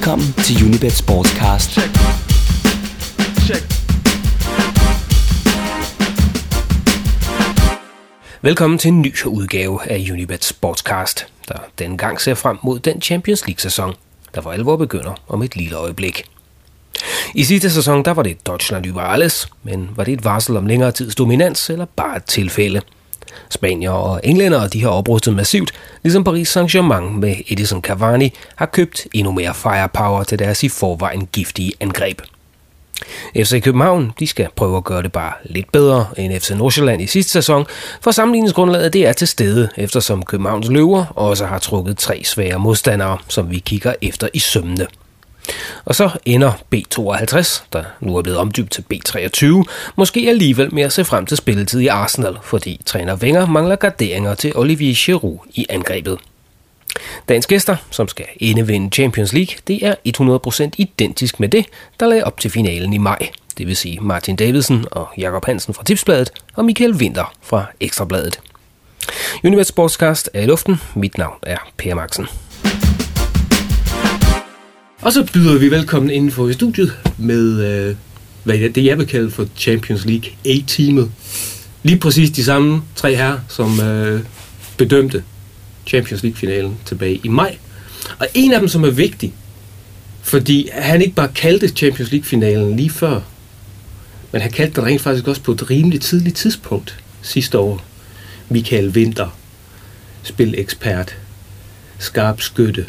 [0.00, 1.70] Velkommen til Unibet Sportscast.
[1.70, 1.90] Check.
[3.46, 3.64] Check.
[8.42, 13.02] Velkommen til en ny udgave af Unibet Sportscast, der denne gang ser frem mod den
[13.02, 13.94] Champions League-sæson,
[14.34, 16.24] der for alvor begynder om et lille øjeblik.
[17.34, 20.66] I sidste sæson der var det Deutschland über alles, men var det et varsel om
[20.66, 22.80] længere tids dominans eller bare et tilfælde?
[23.50, 25.72] Spanier og englænder de har oprustet massivt,
[26.02, 31.26] ligesom Paris Saint-Germain med Edison Cavani har købt endnu mere firepower til deres i forvejen
[31.26, 32.20] giftige angreb.
[33.36, 37.06] FC København de skal prøve at gøre det bare lidt bedre end FC Nordsjælland i
[37.06, 37.66] sidste sæson,
[38.00, 43.18] for sammenligningsgrundlaget det er til stede, eftersom Københavns løver også har trukket tre svære modstandere,
[43.28, 44.86] som vi kigger efter i sømne.
[45.84, 49.62] Og så ender B52, der nu er blevet omdybt til B23,
[49.96, 54.34] måske alligevel med at se frem til spilletid i Arsenal, fordi træner Wenger mangler garderinger
[54.34, 56.18] til Olivier Giroud i angrebet.
[57.28, 59.94] Dagens gæster, som skal indevinde Champions League, det er
[60.66, 61.66] 100% identisk med det,
[62.00, 63.28] der lagde op til finalen i maj.
[63.58, 68.40] Det vil sige Martin Davidsen og Jakob Hansen fra Tipsbladet og Michael Winter fra Ekstrabladet.
[69.44, 70.80] Univers Sportscast er i luften.
[70.94, 72.26] Mit navn er Per Maxen.
[75.02, 77.96] Og så byder vi velkommen indenfor i studiet med, øh,
[78.44, 81.10] hvad det jeg vil kalde for Champions League A-teamet.
[81.82, 84.20] Lige præcis de samme tre her, som øh,
[84.76, 85.24] bedømte
[85.86, 87.58] Champions League-finalen tilbage i maj.
[88.18, 89.34] Og en af dem, som er vigtig,
[90.22, 93.20] fordi han ikke bare kaldte Champions League-finalen lige før,
[94.32, 97.84] men han kaldte den rent faktisk også på et rimeligt tidligt tidspunkt sidste år.
[98.48, 99.36] Michael Winter,
[100.22, 101.16] spilekspert,
[101.98, 102.86] skarp skytte,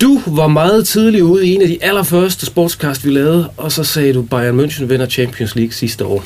[0.00, 3.84] du var meget tidlig ude i en af de allerførste sportscast, vi lavede, og så
[3.84, 6.24] sagde du, Bayern München vinder Champions League sidste år.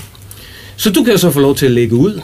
[0.76, 2.20] Så du kan så få lov til at lægge ud.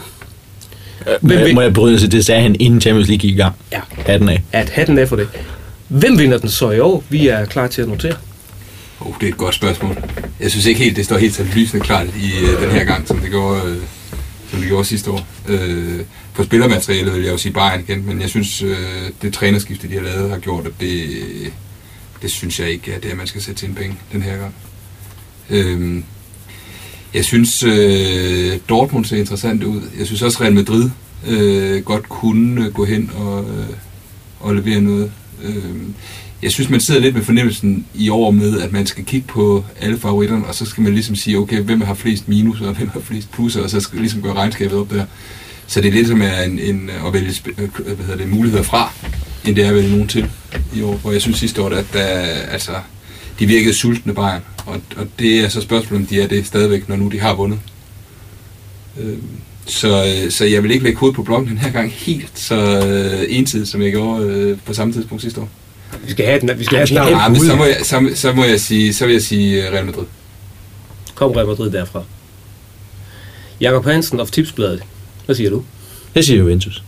[1.20, 2.12] Hvem, må, må jeg bryde sig?
[2.12, 3.54] Det sagde han inden Champions League gik i gang.
[3.72, 3.80] Ja.
[4.06, 4.42] Hatten af.
[4.52, 5.28] At hatten af for det.
[5.88, 7.04] Hvem vinder den så i år?
[7.08, 8.14] Vi er klar til at notere.
[9.00, 9.96] Oh, det er et godt spørgsmål.
[10.40, 13.08] Jeg synes ikke helt, det står helt så lysende klart i uh, den her gang,
[13.08, 13.76] som det gjorde, uh,
[14.50, 15.26] som det gjorde sidste år.
[15.48, 15.54] Uh,
[16.36, 18.76] på spillermaterialet vil jeg jo sige Bayern igen, men jeg synes, øh,
[19.22, 21.06] det trænerskifte, de har lavet, har gjort, at det,
[22.22, 24.54] det synes jeg ikke er det, man skal sætte sine penge den her gang.
[25.50, 26.02] Øh,
[27.14, 29.82] jeg synes, øh, Dortmund ser interessant ud.
[29.98, 30.90] Jeg synes også, Real Madrid
[31.26, 33.66] øh, godt kunne øh, gå hen og, øh,
[34.40, 35.12] og levere noget.
[35.44, 35.74] Øh,
[36.42, 39.64] jeg synes, man sidder lidt med fornemmelsen i år med, at man skal kigge på
[39.80, 42.88] alle favoritterne, og så skal man ligesom sige, okay, hvem har flest minus, og hvem
[42.88, 45.04] har flest plusser, og så skal ligesom gøre regnskabet op der.
[45.66, 48.62] Så det er lidt som er en, en at vælge øh, hvad hedder det, muligheder
[48.62, 48.92] fra,
[49.44, 50.30] end det er at vælge nogen til
[50.74, 50.94] i år.
[50.94, 52.06] Hvor jeg synes sidste år, at der,
[52.50, 52.72] altså,
[53.38, 54.42] de virkede sultne Bayern.
[54.66, 57.34] Og, og det er så spørgsmålet, om de er det stadigvæk, når nu de har
[57.34, 57.58] vundet.
[59.00, 59.18] Øh,
[59.66, 62.54] så, så jeg vil ikke lægge hovedet på blokken den her gang helt så
[62.86, 65.48] øh, ensidigt, som jeg gjorde øh, på samme tidspunkt sidste år.
[66.04, 67.18] Vi skal have den, vi skal have den.
[67.18, 69.86] Ja, men så, må jeg, så, så, må jeg sige, så vil jeg sige Real
[69.86, 70.04] Madrid.
[71.14, 72.02] Kom Real Madrid derfra.
[73.60, 74.82] Jakob Hansen of Tipsbladet.
[75.26, 75.62] Hvad siger du?
[76.14, 76.82] Jeg siger Juventus.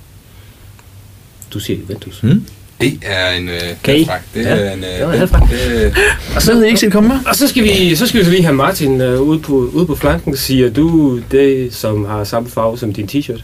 [1.53, 2.21] Du siger Juventus?
[2.21, 2.45] Hmm?
[2.81, 3.99] Det er en øh, okay.
[3.99, 4.49] Det ja.
[4.49, 5.95] er en øh, det var det,
[6.37, 8.31] og så havde jeg ikke set komme Og så skal vi så skal vi så
[8.31, 10.37] lige have Martin øh, ude på ude på flanken.
[10.37, 13.43] Siger du det, som har samme farve som din t-shirt?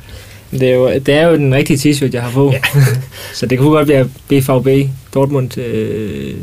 [0.50, 2.52] Det er, jo, det er jo den rigtige t-shirt, jeg har på.
[2.52, 2.60] Ja.
[3.38, 5.58] så det kunne godt være BVB Dortmund.
[5.58, 6.34] Øh,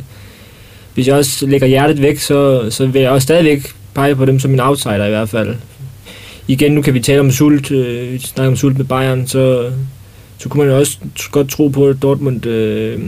[0.94, 4.40] hvis jeg også lægger hjertet væk, så, så vil jeg også stadigvæk pege på dem
[4.40, 5.56] som en outsider i hvert fald
[6.48, 9.72] igen, nu kan vi tale om sult, øh, vi snakker om sult med Bayern, så,
[10.38, 10.98] så kunne man jo også
[11.32, 13.00] godt tro på, at Dortmund øh,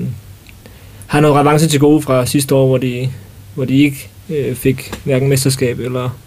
[1.08, 3.10] har noget revanche til gode fra sidste år, hvor de,
[3.56, 6.18] hvor de ikke øh, fik hverken mesterskab eller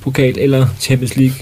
[0.00, 1.36] pokal eller Champions League.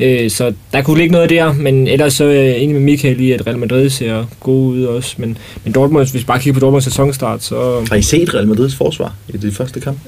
[0.00, 3.20] Øh, så der kunne ligge noget der, men ellers så er jeg enig med Michael
[3.20, 5.14] i, at Real Madrid ser god ud også.
[5.18, 7.86] Men, men Dortmund, hvis vi bare kigger på Dortmunds sæsonstart, så...
[7.88, 9.98] Har I set Real Madrids forsvar i de første kamp?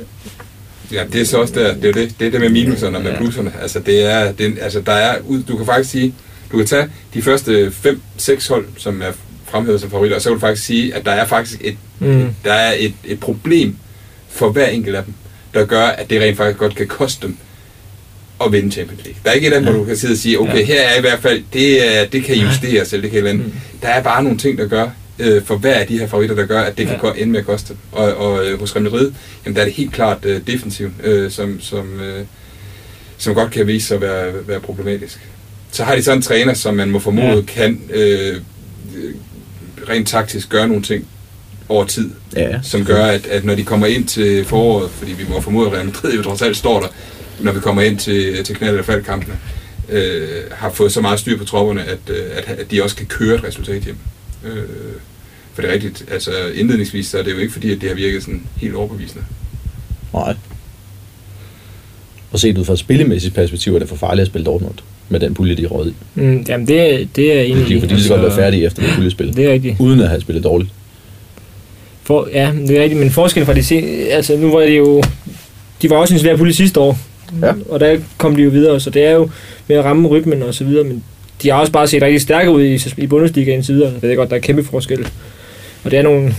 [0.93, 3.03] Ja, det er så også der, det er det, det, er det med minuserne og
[3.03, 3.53] med plusserne.
[3.62, 5.19] Altså, det er, det, altså, der er,
[5.49, 6.15] du kan faktisk sige,
[6.53, 7.72] du kan tage de første
[8.19, 9.12] 5-6 hold, som er
[9.44, 12.21] fremhævet som favoritter, og så kan du faktisk sige, at der er faktisk et, mm.
[12.21, 13.77] et, der er et, et problem
[14.28, 15.15] for hver enkelt af dem,
[15.54, 17.36] der gør, at det rent faktisk godt kan koste dem
[18.45, 19.21] at vinde Champions League.
[19.24, 19.71] Der er ikke et andet, ja.
[19.71, 20.65] hvor du kan sidde og sige, okay, ja.
[20.65, 23.47] her er i hvert fald, det, det kan justeres, eller det kan andet.
[23.47, 23.53] Mm.
[23.83, 26.47] Der er bare nogle ting, der gør, øh, for hver af de her favoritter, der
[26.47, 26.98] gør, at det ja.
[26.98, 27.76] kan ende med at koste.
[27.92, 29.12] Og, og øh, hos Real Madrid,
[29.44, 32.24] jamen, der er det helt klart øh, defensiv, øh, som, som, øh,
[33.18, 35.18] som godt kan vise sig at være, være problematisk.
[35.70, 37.41] Så har de sådan en træner, som man må formode ja.
[37.42, 38.41] kan øh,
[39.88, 41.06] rent taktisk gøre nogle ting
[41.68, 42.59] over tid, ja.
[42.62, 45.72] som gør, at, at når de kommer ind til foråret, fordi vi må formode, at
[45.72, 46.88] Real Madrid jo trods alt står der,
[47.41, 49.38] når vi kommer ind til, til knald- eller faldkampene,
[49.88, 53.06] øh, har fået så meget styr på tropperne, at, øh, at, at de også kan
[53.06, 53.97] køre et resultat hjem.
[54.44, 54.62] Øh,
[55.54, 57.96] For det er rigtigt, altså indledningsvis, så er det jo ikke fordi, at det har
[57.96, 59.24] virket sådan helt overbevisende.
[60.14, 60.34] Nej.
[62.30, 64.74] Og set ud fra et spillemæssigt perspektiv, er det for farligt at spille Dortmund
[65.08, 65.94] med den pulje, de er råd i.
[66.14, 67.64] Mm, jamen, det, det er egentlig...
[67.66, 69.76] Fordi, fordi de skal godt være færdige efter det puljespil, Det er rigtigt.
[69.80, 70.70] uden at have spillet dårligt.
[72.02, 73.76] For, ja, det er rigtigt, men forskellen fra de se,
[74.10, 75.02] altså nu var det jo,
[75.82, 76.98] de var også en svær pulje sidste år,
[77.42, 77.52] Ja.
[77.68, 79.30] og der kom de jo videre, så det er jo
[79.68, 81.04] med at ramme rytmen og så videre, men
[81.42, 84.16] de har også bare set rigtig stærke ud i, i Bundesliga indtil videre, jeg ved
[84.16, 85.08] godt, der er kæmpe forskel,
[85.84, 86.34] og det er nogle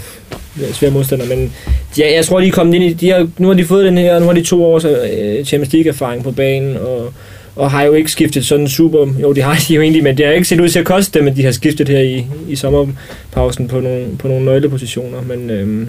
[0.74, 1.54] svære modstandere, men
[1.96, 3.98] de, jeg tror, de er kommet ind i, de har, nu har de fået den
[3.98, 7.14] her, nu har de to års øh, Champions League erfaring på banen, og,
[7.56, 10.26] og har jo ikke skiftet sådan super, jo det har de jo egentlig, men det
[10.26, 12.56] har ikke set ud til at koste dem, men de har skiftet her i, i
[12.56, 15.88] sommerpausen på nogle, på nogle nøglepositioner, men Øh,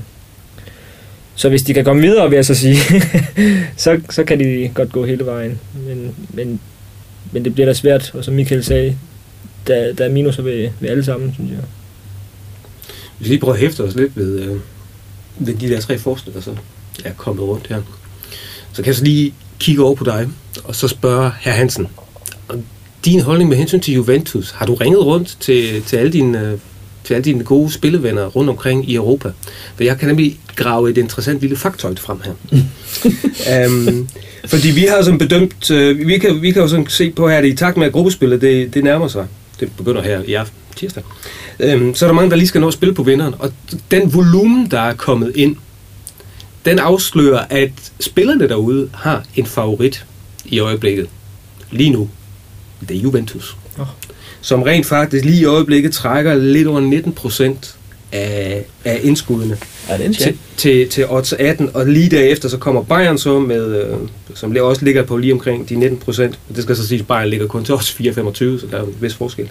[1.40, 2.76] så hvis de kan komme videre, vil jeg så sige,
[3.76, 6.60] så, så kan de godt gå hele vejen, men, men,
[7.32, 8.97] men det bliver da svært, og som Michael sagde,
[9.67, 11.61] der, der er minuser ved, ved alle sammen, synes jeg.
[13.19, 14.56] Vi lige prøver at hæfte os lidt ved, øh,
[15.38, 16.56] ved de der tre forskere, der så
[17.05, 17.82] er kommet rundt her.
[18.73, 20.29] Så kan jeg så lige kigge over på dig,
[20.65, 21.88] og så spørge herr Hansen.
[23.05, 26.59] Din holdning med hensyn til Juventus, har du ringet rundt til, til alle dine øh,
[27.10, 29.32] til alle dine gode spillevenner rundt omkring i Europa?
[29.76, 32.32] For jeg kan nemlig grave et interessant lille faktoid frem her.
[33.66, 34.08] um,
[34.52, 37.38] fordi vi har sådan bedømt, øh, vi, kan, vi kan jo sådan se på her,
[37.38, 39.26] at i takt med at gruppespillet, det, det nærmer sig.
[39.60, 41.02] Det begynder her i aften, tirsdag.
[41.74, 43.34] Um, så er der mange, der lige skal nå at spille på vinderen.
[43.38, 43.52] Og
[43.90, 45.56] den volumen, der er kommet ind,
[46.64, 50.06] den afslører, at spillerne derude har en favorit
[50.44, 51.08] i øjeblikket.
[51.70, 52.08] Lige nu.
[52.88, 53.56] Det er Juventus.
[54.40, 57.76] Som rent faktisk lige i øjeblikket trækker lidt over 19 procent
[58.12, 59.58] af, af indskuddene
[59.98, 63.96] det til, til, til odds 18, og lige derefter så kommer Bayern så med, øh,
[64.34, 66.38] som også ligger på lige omkring de 19 procent.
[66.54, 68.94] Det skal så sige, at Bayern ligger kun til odds 4,25, så der er en
[69.00, 69.48] vis forskel.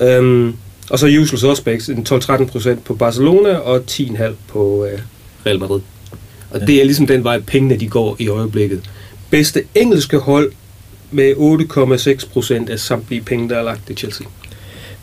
[0.00, 0.54] Øhm,
[0.90, 4.98] og så usual suspects, en 12-13 procent på Barcelona, og 10,5 på øh,
[5.46, 5.80] Real Madrid.
[6.50, 8.80] Og det er ligesom den vej, pengene de går i øjeblikket.
[9.30, 10.52] Bedste engelske hold
[11.12, 14.26] med 8,6 procent af samtlige penge, der er lagt i Chelsea.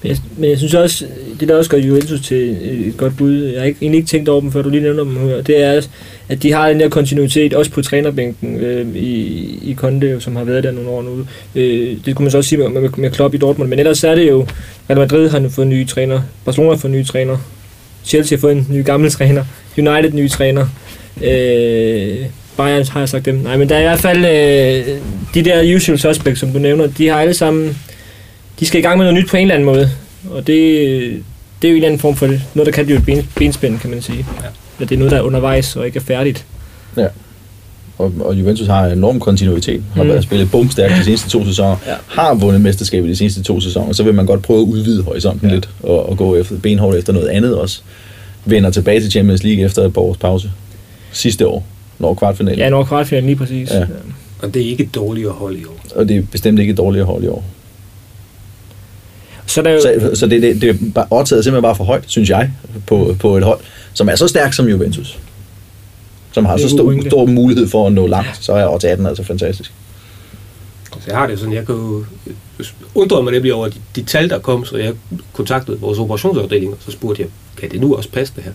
[0.01, 1.05] Men jeg, men jeg synes også,
[1.39, 2.57] det der også gør Juventus til
[2.87, 5.03] et godt bud, jeg har ikke, egentlig ikke tænkt over dem, før du lige nævner
[5.03, 5.81] dem her, det er,
[6.29, 10.43] at de har den der kontinuitet, også på trænerbænken øh, i, i Conte, som har
[10.43, 11.25] været der nogle år nu.
[11.55, 14.03] Øh, det kunne man så også sige med, med, med Klopp i Dortmund, men ellers
[14.03, 14.47] er det jo,
[14.89, 17.37] Real Madrid har fået en ny træner, Barcelona har fået en ny træner,
[18.05, 19.45] Chelsea har fået en ny gammel træner,
[19.77, 20.67] United ny træner,
[21.23, 22.25] øh,
[22.63, 23.35] Bayern har jeg sagt dem.
[23.35, 24.97] Nej, men der er i hvert fald øh,
[25.33, 27.77] de der usual suspects, som du nævner, de har alle sammen
[28.59, 29.89] de skal i gang med noget nyt på en eller anden måde.
[30.31, 30.55] Og det,
[31.61, 32.41] det er jo en eller anden form for det.
[32.53, 34.17] Noget, der kan blive et ben, benspænd, kan man sige.
[34.17, 34.47] Ja.
[34.79, 36.45] Men det er noget, der er undervejs og ikke er færdigt.
[37.97, 39.83] Og, og Juventus har en enorm kontinuitet.
[39.95, 40.09] Har Mm.
[40.09, 41.75] været spillet bumstærkt de seneste to sæsoner.
[41.87, 41.93] Ja.
[42.07, 43.93] Har vundet mesterskabet de seneste to sæsoner.
[43.93, 45.53] Så vil man godt prøve at udvide horisonten Ja.
[45.53, 45.55] ja.
[45.55, 45.69] lidt.
[45.83, 47.81] Og, og gå efter, benhårdt efter noget andet også.
[48.45, 50.51] Vender tilbage til Champions League efter et par års pause.
[51.11, 51.65] Sidste år.
[51.99, 52.59] Når kvartfinalen.
[52.59, 53.71] Ja, når kvartfinalen lige præcis.
[53.71, 53.85] Ja.
[54.41, 55.79] Og det er ikke et dårligere hold i år.
[55.95, 57.45] Og det er bestemt ikke et dårligere hold i år.
[59.45, 62.03] Så der er jo, Så, så det, det, det er bare, simpelthen bare for højt,
[62.07, 62.51] synes jeg,
[62.87, 63.59] på, på et hold,
[63.93, 65.19] som er så stærkt som Juventus.
[66.31, 69.23] Som har så stor, stor mulighed for at nå langt, så er odds 18 altså
[69.23, 69.73] fantastisk.
[70.91, 72.05] Så jeg har det sådan, jeg kan jo
[72.95, 74.93] undre mig nemlig over de, de tal, der kom, så jeg
[75.33, 78.51] kontaktede vores operationsafdeling, og så spurgte jeg, kan det nu også passe det her?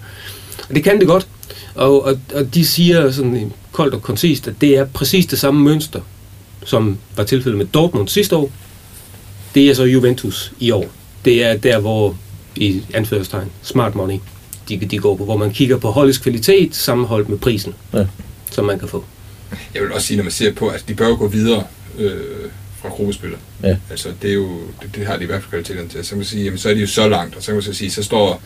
[0.68, 1.26] Og det kan det godt,
[1.74, 5.60] og, og, og de siger sådan koldt og koncist, at det er præcis det samme
[5.60, 6.00] mønster,
[6.64, 8.50] som var tilfældet med Dortmund sidste år.
[9.54, 10.86] Det er så Juventus i år.
[11.24, 12.16] Det er der, hvor
[12.56, 14.18] i anførselstegn, smart money,
[14.68, 18.06] de, de går på, hvor man kigger på holdets kvalitet sammenholdt med prisen, Ja.
[18.50, 19.04] som man kan få.
[19.74, 21.64] Jeg vil også sige, når man ser på, at de bør gå videre
[21.98, 22.12] øh,
[22.82, 23.38] fra gruppespillet.
[23.62, 23.76] Ja.
[23.90, 24.48] Altså, det, er jo,
[24.82, 26.04] det, det har de i hvert fald kvaliteterne til.
[26.04, 27.62] Så kan man sige, jamen, så er de jo så langt, og så kan man
[27.62, 28.42] så sige, så står,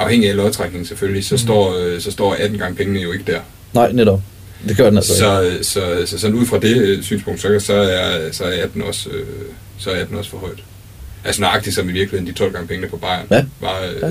[0.00, 1.38] afhængig af lodtrækningen selvfølgelig, så, mm.
[1.38, 3.40] står, øh, så står 18 gange pengene jo ikke der.
[3.72, 4.20] Nej, netop.
[4.68, 5.64] Det gør den altså ikke.
[5.64, 8.82] Så, så, så sådan ud fra det øh, synspunkt, så, så, er, så er 18
[8.82, 9.26] også, øh,
[9.78, 10.58] så er 18 også for højt.
[11.24, 13.44] Altså nøjagtigt som i virkeligheden de 12 gange pengene på Bayern Ja.
[13.60, 14.10] var øh, Ja.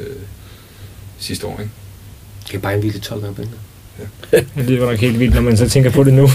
[1.20, 1.72] sidste år, ikke?
[2.52, 3.52] Kan bare en vildt 12 gange penge.
[4.56, 6.30] det lyder nok helt vildt, når man så tænker på det nu.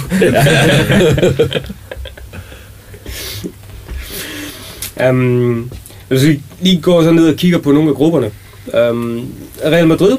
[5.08, 5.70] Um,
[6.08, 8.30] hvis vi lige går så ned og kigger på nogle af grupperne.
[8.66, 10.18] Um, Real Madrid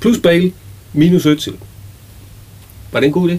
[0.00, 0.52] plus Bale
[0.92, 1.52] minus Özil.
[2.92, 3.38] Var det en god idé?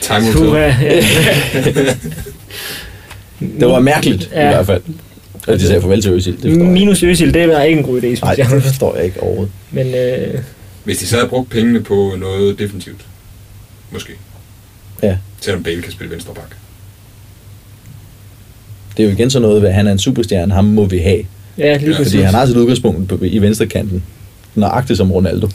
[0.00, 0.24] Tell.
[0.54, 1.94] ja, ja.
[3.40, 4.44] Det var mærkeligt, ja.
[4.50, 4.82] I hvert fald.
[5.48, 6.42] At de sagde farvel til Øsil.
[6.42, 6.58] Det.
[6.58, 8.50] Minus Øsil, det er ikke en god idé, synes Nej, jeg.
[8.50, 9.52] det forstår jeg ikke overhovedet.
[9.70, 10.40] Men øh,
[10.84, 13.06] Hvis de så havde brugt pengene på noget defensivt,
[13.90, 14.12] måske.
[15.02, 15.16] Ja.
[15.40, 16.56] Selvom Bale kan spille venstre bak.
[18.96, 21.22] Det er jo igen sådan noget, at han er en superstjerne, ham må vi have.
[21.58, 22.12] Ja, lige præcis.
[22.12, 24.02] Fordi han har sit udgangspunkt på, i venstre kanten,
[24.54, 25.48] nøjagtigt som Ronaldo.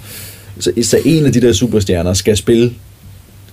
[0.59, 2.73] Så, så en af de der superstjerner skal spille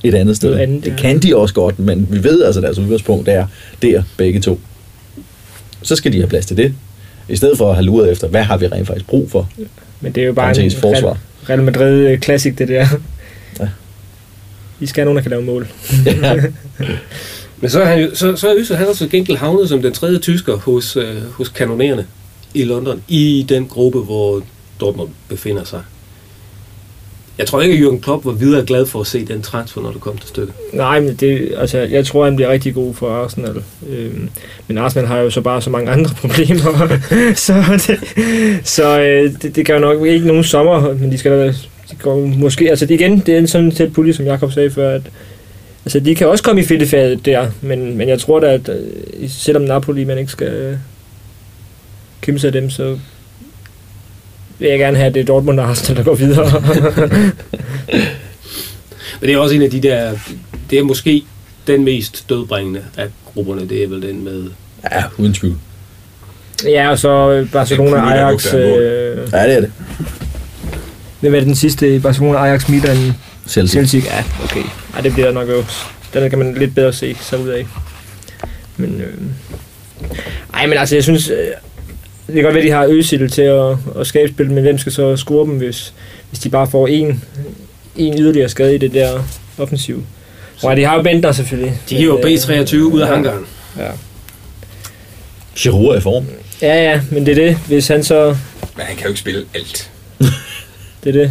[0.02, 0.54] et andet sted.
[0.54, 0.96] Andet, det ja.
[0.96, 3.46] kan de også godt, men vi ved altså, at deres udgangspunkt er
[3.82, 4.60] der, begge to.
[5.82, 6.74] Så skal de have plads til det.
[7.28, 9.50] I stedet for at have luret efter, hvad har vi rent faktisk brug for?
[10.00, 11.18] Men det er jo bare en forsvar.
[11.48, 12.86] Real, Madrid øh, classic, det der.
[13.60, 13.68] Ja.
[14.80, 15.68] De skal have nogen, der kan lave mål.
[16.06, 16.36] ja.
[17.62, 19.92] Men så er, han, jo- så, så er Øssel, han også gengæld havnet som den
[19.92, 22.06] tredje tysker hos, øh, hos kanonererne
[22.54, 24.42] i London, i den gruppe, hvor
[24.80, 25.80] Dortmund befinder sig.
[27.38, 29.92] Jeg tror ikke, at Jürgen Klopp var videre glad for at se den transfer, når
[29.92, 30.54] det kom til stykket.
[30.72, 33.62] Nej, men det, altså, jeg tror, han bliver rigtig god for Arsenal.
[33.88, 34.28] Øhm,
[34.68, 36.98] men Arsenal har jo så bare så mange andre problemer.
[37.34, 37.54] så
[37.86, 37.98] det,
[38.68, 41.46] så øh, det, det gør nok ikke nogen sommer, men de skal da,
[41.90, 44.70] de går måske, altså det igen, det er en sådan tæt pulje, som Jakob sagde
[44.70, 45.02] før, at
[45.84, 49.30] altså, de kan også komme i fedtefaget der, men, men jeg tror da, at øh,
[49.30, 50.76] selvom Napoli, man ikke skal øh,
[52.20, 52.98] kæmpe sig af dem, så
[54.58, 56.62] vil jeg gerne have, at det er Dortmund og Arsenal, der går videre.
[59.20, 60.12] Men det er også en af de der,
[60.70, 61.22] det er måske
[61.66, 64.44] den mest dødbringende af grupperne, det er vel den med
[64.92, 65.56] ja, uden tvivl.
[66.64, 69.72] ja, og så øh, Barcelona, er der Ajax, øh, Ja, det er det.
[71.20, 72.00] Hvem er den sidste?
[72.00, 73.12] Barcelona, Ajax, Milan,
[73.48, 73.80] Chelsea.
[73.80, 74.04] Celtic?
[74.04, 74.62] Ja, okay.
[74.94, 75.64] Ej, det bliver nok jo...
[76.14, 77.66] Den kan man lidt bedre se sig ud af.
[78.76, 79.14] Men, øh...
[80.54, 81.28] Ej, men altså, jeg synes...
[81.28, 81.46] Øh...
[82.26, 84.78] Det kan godt være, at de har Øsil til at, at skabe spil, men hvem
[84.78, 85.94] skal så score dem, hvis,
[86.30, 87.24] hvis de bare får en,
[87.96, 89.22] en yderligere skade i det der
[89.58, 90.04] offensiv?
[90.62, 91.80] Og de har jo Bentner selvfølgelig.
[91.90, 93.46] De hiver Men, øh, B23 ud af hangaren.
[93.78, 93.90] Ja.
[95.56, 96.26] Giroud er i form.
[96.62, 97.56] ja, ja, men det er det.
[97.56, 98.36] Hvis han så...
[98.76, 99.90] Men han kan jo ikke spille alt.
[101.04, 101.30] Det er det.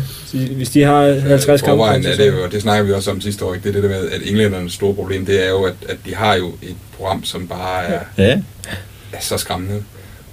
[0.56, 1.70] Hvis de har 50 kampe...
[1.72, 3.63] Forvejen er det jo, og det snakker vi også om sidste år, ikke?
[3.70, 6.16] det er det der med, at englændernes store problem, det er jo, at, at de
[6.16, 8.42] har jo et program, som bare er, Ja.
[9.13, 9.84] er så skræmmende.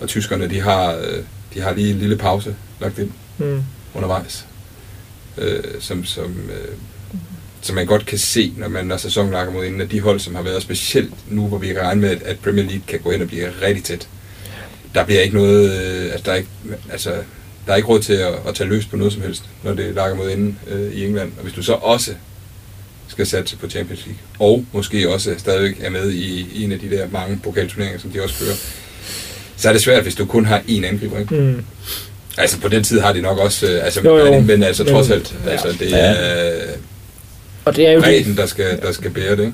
[0.00, 1.22] Og tyskerne, de har, øh,
[1.54, 3.62] de har lige en lille pause lagt ind Mm.
[3.94, 4.46] undervejs,
[5.38, 6.68] øh, som, som, øh,
[7.62, 10.20] som man godt kan se, når man når sæsonen lakker mod inden, at de hold,
[10.20, 12.98] som har været specielt nu, hvor vi kan regne med, at- at Premier League kan
[13.00, 14.08] gå ind og blive rigtig tæt.
[14.94, 16.48] Der bliver ikke noget, øh, altså der er ikke,
[16.92, 17.10] altså,
[17.68, 19.94] der er ikke råd til at, at tage løs på noget som helst, når det
[19.94, 21.32] lakker mod inden øh, i England.
[21.36, 22.10] Og hvis du så også
[23.08, 26.78] skal satse på Champions League, og måske også stadigvæk er med i, i en af
[26.78, 28.54] de der mange pokalturneringer, som de også kører,
[29.56, 31.18] så er det svært, hvis du kun har én angriber.
[31.18, 31.34] Ikke?
[31.34, 31.64] Mm.
[32.38, 34.40] Altså på den tid har de nok også, øh, altså, Jo, jo.
[34.40, 35.50] men altså Men- trods alt, ja.
[35.50, 36.56] altså det er
[37.64, 38.04] Og det er jo det.
[38.04, 39.44] bredden, der skal, der skal bære det.
[39.44, 39.52] Ikke?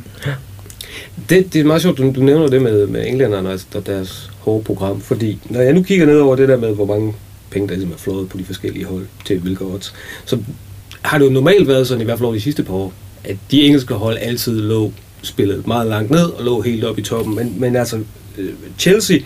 [1.29, 4.31] Det, det er meget sjovt, du, du nævner det med, med englænderne altså, og deres
[4.39, 7.15] hårde program, fordi når jeg nu kigger ned over det der med, hvor mange
[7.55, 9.95] penge, der ligesom er flået på de forskellige hold til hvilke odds,
[10.25, 10.39] så
[11.03, 12.93] har det jo normalt været sådan, i hvert fald over de sidste par år,
[13.25, 14.93] at de engelske hold altid lå
[15.23, 17.35] spillet meget langt ned og lå helt oppe i toppen.
[17.35, 18.01] Men, men altså,
[18.39, 19.19] øh, Chelsea,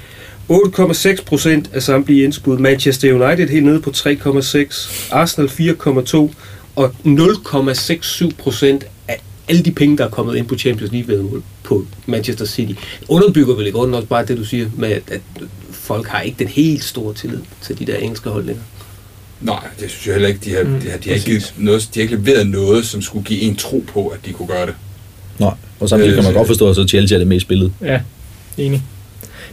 [0.51, 2.59] 8,6 procent af samtlige indskud.
[2.59, 5.13] Manchester United helt nede på 3,6.
[5.13, 6.35] Arsenal 4,2.
[6.77, 11.43] Og 0,67 procent af alle de penge, der er kommet ind på Champions League vedmål
[11.63, 12.73] på Manchester City.
[13.09, 15.21] Underbygger vel i grunden også bare det, du siger med, at
[15.88, 18.64] folk har ikke den helt store tillid til de der engelske hold længere.
[19.40, 20.40] Nej, det synes jeg heller ikke.
[20.45, 22.87] De har, Mm, de har, de har, ikke, givet noget, de har ikke leveret noget,
[22.87, 24.75] som skulle give en tro på, at de kunne gøre det.
[25.38, 27.73] Nej, og samtidig kan man Øh, godt forstå, at så Chelsea er det mest spillet.
[27.83, 28.00] Ja,
[28.59, 28.83] enig.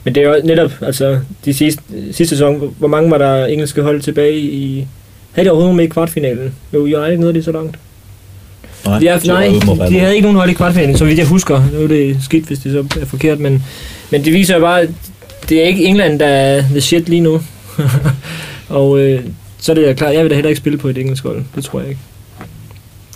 [0.03, 3.81] Men det er jo netop, altså, de sidste, sidste sæson, hvor mange var der engelske
[3.81, 4.87] hold tilbage i...
[5.31, 6.55] Havde de overhovedet med i kvartfinalen?
[6.73, 7.77] Jo, United nåede de så langt.
[8.85, 11.63] Nej, De, er, nej, de havde ikke nogen hold i kvartfinalen, så vidt jeg husker.
[11.73, 13.63] Nu er det skidt, hvis det så er forkert, men,
[14.11, 14.87] men det viser jo bare,
[15.49, 17.41] det er ikke England, der er the shit lige nu.
[18.69, 19.23] og øh,
[19.57, 21.43] så er det da klart, jeg vil da heller ikke spille på et engelsk hold.
[21.55, 22.01] Det tror jeg ikke.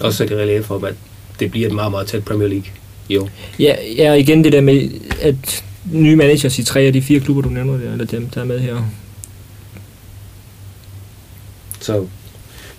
[0.02, 0.96] Og så er det relief for, at
[1.40, 2.66] det bliver et meget, meget tæt Premier League
[3.18, 3.30] år.
[3.60, 4.90] Ja, ja, igen det der med,
[5.22, 8.42] at nye managers i tre af de fire klubber, du nævner der, eller dem, der
[8.42, 8.78] er med her.
[11.80, 12.06] Så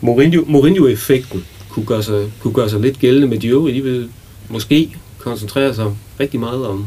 [0.00, 3.76] Mourinho, Mourinho-effekten kunne gøre, sig, kunne gøre sig lidt gældende med de øvrige.
[3.76, 4.09] De vil
[4.49, 5.87] måske koncentrere sig
[6.21, 6.87] rigtig meget om,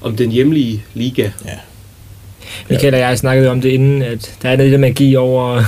[0.00, 1.30] om den hjemlige liga.
[2.70, 5.62] Michael og jeg snakkede om det inden, at der er noget der magi over, over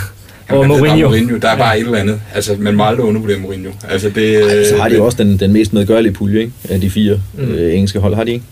[0.50, 1.08] Jamen, det er bare Mourinho.
[1.08, 1.36] Mourinho.
[1.38, 2.20] Der er bare et eller andet.
[2.34, 3.70] Altså, man må aldrig undervurdere Mourinho.
[3.88, 6.52] Altså, det, Ej, så har de jo også den, den mest medgørlige pulje, ikke?
[6.68, 7.42] Af de fire Mm.
[7.50, 8.44] øh, engelske hold, har de ikke?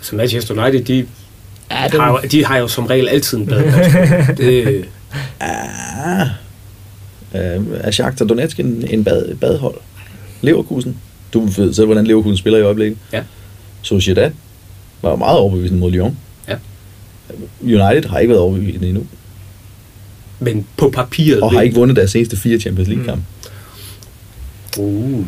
[0.00, 1.06] Så Manchester United, de,
[1.70, 3.62] Ja, ja, det, har, jo, de har jo som regel altid en bad.
[4.36, 4.84] det,
[5.40, 6.26] Ah.
[7.34, 9.74] Øh, er Shakhtar Donetsk en, en bad, badhold?
[10.40, 10.96] Leverkusen?
[11.34, 12.98] Du ved selv, hvordan Leverkusen spiller i øjeblikket.
[13.12, 13.22] Ja.
[13.82, 14.30] Sociedad
[15.02, 16.16] var meget overbevisende mod Lyon.
[16.48, 16.56] Ja.
[17.62, 19.06] United har ikke været overbevisende endnu,
[20.38, 21.40] men på papiret...
[21.40, 23.24] og har ikke vundet deres seneste fire Champions League-kampe.
[24.78, 25.26] Uh.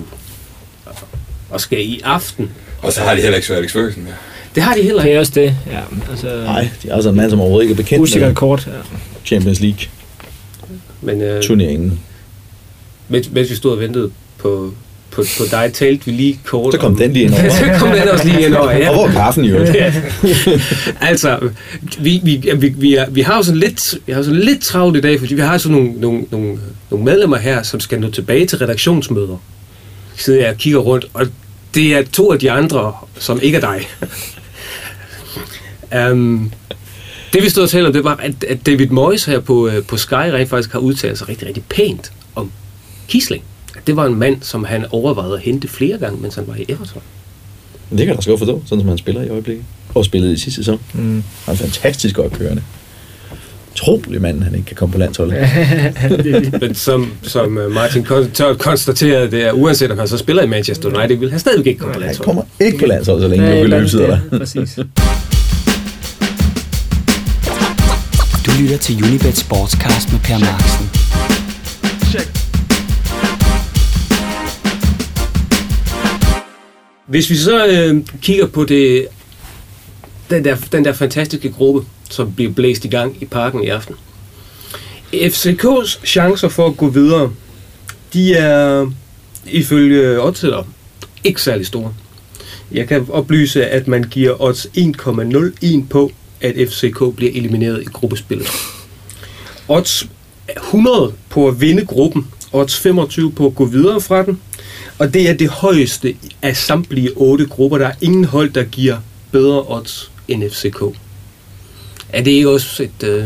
[1.51, 2.51] Og skal i aften...
[2.83, 4.15] Og så har de heller ikke Sir Alex Ferguson mere.
[4.55, 5.17] Det har de heller Det ikke.
[5.17, 5.57] er også det.
[5.67, 5.81] Ja,
[6.11, 8.67] altså, Nej, de er altså en mand, som overhovedet ikke er bekendt Usikkert med kort.
[8.67, 8.73] Ja.
[9.25, 12.01] Champions Men, øh, League-turneringen.
[13.09, 14.75] mens, mens vi stod og ventede på,
[15.13, 17.49] på, på dig, talte vi lige kort Så kom om- den lige ind over.
[17.59, 18.89] så kom den også lige ind over, ja.
[18.91, 19.77] Og hvor kaffen øvrigt?
[21.11, 21.39] altså,
[21.99, 24.63] vi, vi, vi, vi, er, vi har jo sådan lidt, vi har jo sådan lidt
[24.63, 26.59] travlt i dag, fordi vi har sådan nogle, nogle, nogle,
[26.91, 29.37] nogle medlemmer her, som skal nå tilbage til redaktionsmøder.
[30.17, 31.27] Sidder jeg og kigger rundt, og
[31.75, 33.89] det er to af de andre, som ikke er dig.
[36.13, 36.53] um,
[37.33, 39.83] det vi stod og talte om, det var, at, at David Moyes her på, øh,
[39.85, 42.51] på Sky rent faktisk har udtalt sig rigtig, rigtig pænt om
[43.09, 43.45] Kisling.
[43.87, 46.65] Det var en mand, som han overvejede at hente flere gange, mens han var i
[46.69, 47.03] Everton.
[47.91, 49.65] Det kan jeg da så godt forstå, sådan som han spiller i øjeblikket.
[49.95, 50.81] Og spillede i sidste sæson.
[50.95, 51.23] Mm.
[51.45, 52.63] Han er fantastisk godt kørende.
[53.75, 55.49] Trolig mand, han ikke kan komme på landsholdet.
[56.61, 58.05] Men som, som øh, Martin
[58.59, 61.79] konstaterede, det er, uanset om han så spiller i Manchester United, vil han stadigvæk ikke
[61.79, 62.25] komme på Han landsholdet.
[62.27, 64.39] kommer ikke på landsholdet, så længe Ja, et Lukke eller Løb andet sidder der.
[64.39, 64.79] Præcis.
[68.47, 71.02] Du lytter til Unibet Sportscast med Per Marksen.
[77.13, 79.07] Hvis vi så øh, kigger på det,
[80.31, 83.95] den, der, den der fantastiske gruppe, som bliver blæst i gang i parken i aften.
[85.15, 87.33] FCK's chancer for at gå videre,
[88.13, 88.91] de er
[89.47, 90.63] ifølge oddsetter
[91.25, 91.95] ikke særlig store.
[92.71, 98.49] Jeg kan oplyse, at man giver odds 1,01 på, at FCK bliver elimineret i gruppespillet.
[99.69, 100.07] Odds
[100.57, 104.41] 100 på at vinde gruppen, odds 25 på at gå videre fra den,
[104.99, 107.79] og det er det højeste af samtlige otte grupper.
[107.79, 108.97] Der er ingen hold, der giver
[109.33, 110.83] bedre odds end FCK.
[112.09, 113.25] Er det ikke også et øh,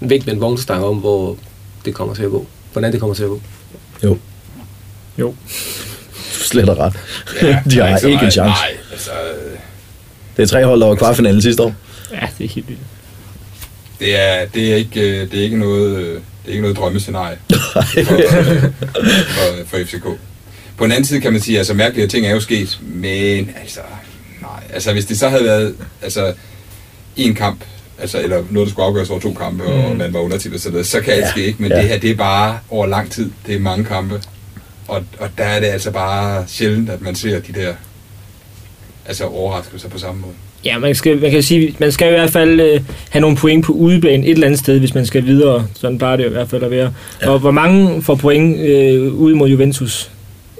[0.00, 1.36] en vink med en vognstang om, hvor
[1.84, 2.46] det kommer til at gå?
[2.72, 3.40] Hvordan det kommer til at gå?
[4.04, 4.18] Jo,
[5.18, 5.28] Jo.
[5.28, 6.94] du slet er ret.
[7.42, 8.60] Ja, De er har så ikke en chance.
[8.62, 9.58] Nej, altså, øh,
[10.36, 11.74] Det er tre hold, der var i kvartfinalen sidste år.
[12.12, 12.80] Ja, det er helt vildt.
[14.00, 16.76] det er, det er ikke, øh, det er ikke noget, øh, det er ikke noget
[16.76, 17.38] drømmescenarie
[17.72, 17.80] for,
[19.34, 20.06] for, for FCK.
[20.76, 23.80] På den anden side kan man sige, altså mærkelige ting er jo sket, men altså,
[24.42, 26.32] nej, altså hvis det så havde været, altså,
[27.16, 27.64] en kamp,
[27.98, 29.96] altså, eller noget, der skulle afgøres over to kampe, og Mm.
[29.98, 31.62] man var undertitlet, så, så kan alt Ja, ske, ikke?
[31.62, 31.78] Men ja.
[31.80, 34.20] det her, det er bare over lang tid, det er mange kampe,
[34.88, 37.72] og, og der er det altså bare sjældent, at man ser de der,
[39.06, 40.32] altså overraskelser på samme måde.
[40.64, 43.64] Ja, man, skal, man kan sige, man skal i hvert fald øh, have nogle point
[43.64, 45.66] på udebane et eller andet sted, hvis man skal videre.
[45.74, 46.92] Sådan plejer det i hvert fald at være.
[47.22, 47.30] Ja.
[47.30, 50.10] Og hvor mange får point øh, ud mod Juventus?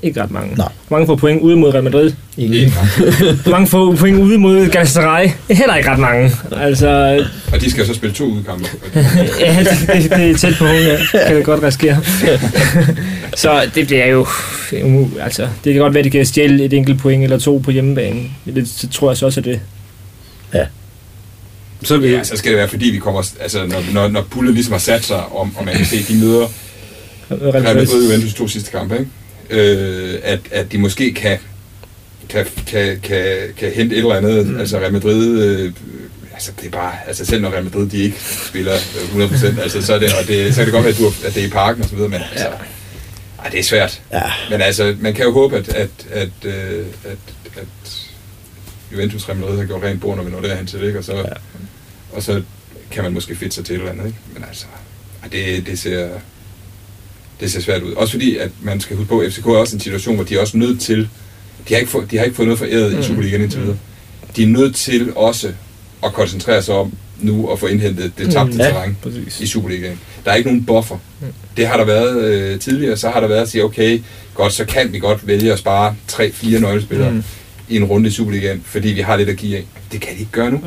[0.05, 0.55] Ikke ret mange.
[0.57, 0.69] Nej.
[0.91, 2.13] Mange får point ude mod Real Madrid?
[2.37, 2.75] Ingen.
[3.47, 5.29] Mange får point ude mod Galatasaray?
[5.51, 6.33] Heller ikke ret mange.
[6.57, 6.89] Altså,
[7.53, 8.69] Og de skal så spille to udkampe.
[9.41, 10.97] ja, det, det, det er tæt på, ja.
[11.27, 12.01] kan det godt risikere.
[13.37, 14.27] så det bliver jo.
[15.21, 17.71] Altså, det kan godt være, at de kan stjæle et enkelt point eller to på
[17.71, 18.21] hjemmebane.
[18.47, 19.61] Det, det tror jeg så også er det.
[21.83, 24.55] Så vil, Ja, så skal det være, fordi vi kommer, altså når, når, når pullet
[24.55, 26.47] ligesom har sat sig, om, man kan se, at de møder
[27.31, 28.05] Real Madrid.
[28.07, 29.11] Juventus to sidste kampe, ikke?
[29.51, 31.39] Øh, at, at de måske kan,
[32.29, 33.27] kan, kan, kan,
[33.57, 34.61] kan hente et eller andet, mm.
[34.61, 35.73] altså Real Madrid, øh,
[36.33, 38.17] altså det er bare, altså selv når Real Madrid, de ikke
[38.49, 40.99] spiller øh, 100%, altså så er det, og det, så kan det godt være, at,
[40.99, 42.49] du, at det er i parken og så videre, men altså,
[43.39, 44.03] ej, det er svært.
[44.13, 47.19] Ja, Men altså, man kan jo håbe, at, at, at, øh, at,
[47.57, 48.09] at
[48.93, 50.99] Juventus Real Madrid har gjort rent bord, når vi når derhen til det, ikke?
[50.99, 51.23] Og så, ja.
[52.13, 52.43] og så
[52.91, 54.19] kan man måske fitte sig til et eller andet, ikke?
[54.35, 54.67] Men altså,
[55.33, 56.09] det, det ser
[57.45, 57.93] det ser svært ud.
[57.93, 60.35] Også fordi, at man skal huske på, at FCK er også en situation, hvor de
[60.37, 61.09] er også nødt til,
[61.69, 62.99] de har ikke, fået, de har ikke fået noget foræret mm.
[63.01, 63.77] i Superligaen indtil videre.
[64.37, 65.53] De er nødt til også
[66.05, 68.55] at koncentrere sig om nu at få indhentet det tabte Mm.
[68.55, 68.61] mm.
[68.61, 68.69] Ja.
[68.69, 69.41] terræn Præcis.
[69.41, 70.01] i Superligaen.
[70.25, 70.99] Der er ikke nogen buffer.
[71.57, 74.01] Det har der været øh, tidligere, så har der været at sige, okay,
[74.35, 77.17] godt, så kan vi godt vælge at spare 3-4 nøglespillere Mm.
[77.17, 77.23] mm.
[77.69, 79.65] i en runde i Superligaen, fordi vi har lidt at give af.
[79.93, 80.61] Det kan de ikke gøre nu.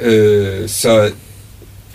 [0.00, 1.10] Øh, så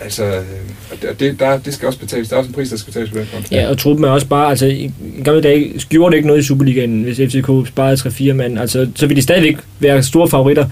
[0.04, 0.44] altså, øh,
[0.90, 2.28] og det, der, det skal også betales.
[2.28, 3.54] Der er også en pris, der skal betales på den konto.
[3.54, 6.40] Ja, og truppen er også bare, altså i, i gamle dage gjorde det ikke noget
[6.40, 8.58] i Superligaen, hvis FCK sparede 3-4 mand.
[8.58, 10.68] Altså, så vil de stadigvæk være store favoritter.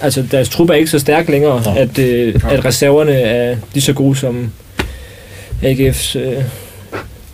[0.00, 1.70] Altså, deres trup er ikke så stærk længere, Nå.
[1.80, 4.52] at, øh, at reserverne er lige så gode som
[5.62, 6.42] AGF's øh,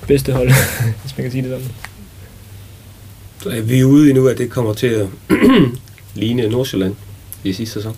[0.06, 0.48] bedste hold,
[1.02, 1.68] hvis man kan sige det sådan.
[3.42, 5.06] Så er vi ude i nu, at det kommer til at
[6.14, 6.94] ligne Nordsjælland
[7.44, 7.96] i sidste sæson.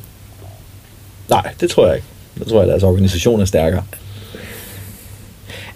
[1.31, 2.07] nej, det tror jeg ikke.
[2.39, 3.83] Jeg tror, at deres organisation er stærkere.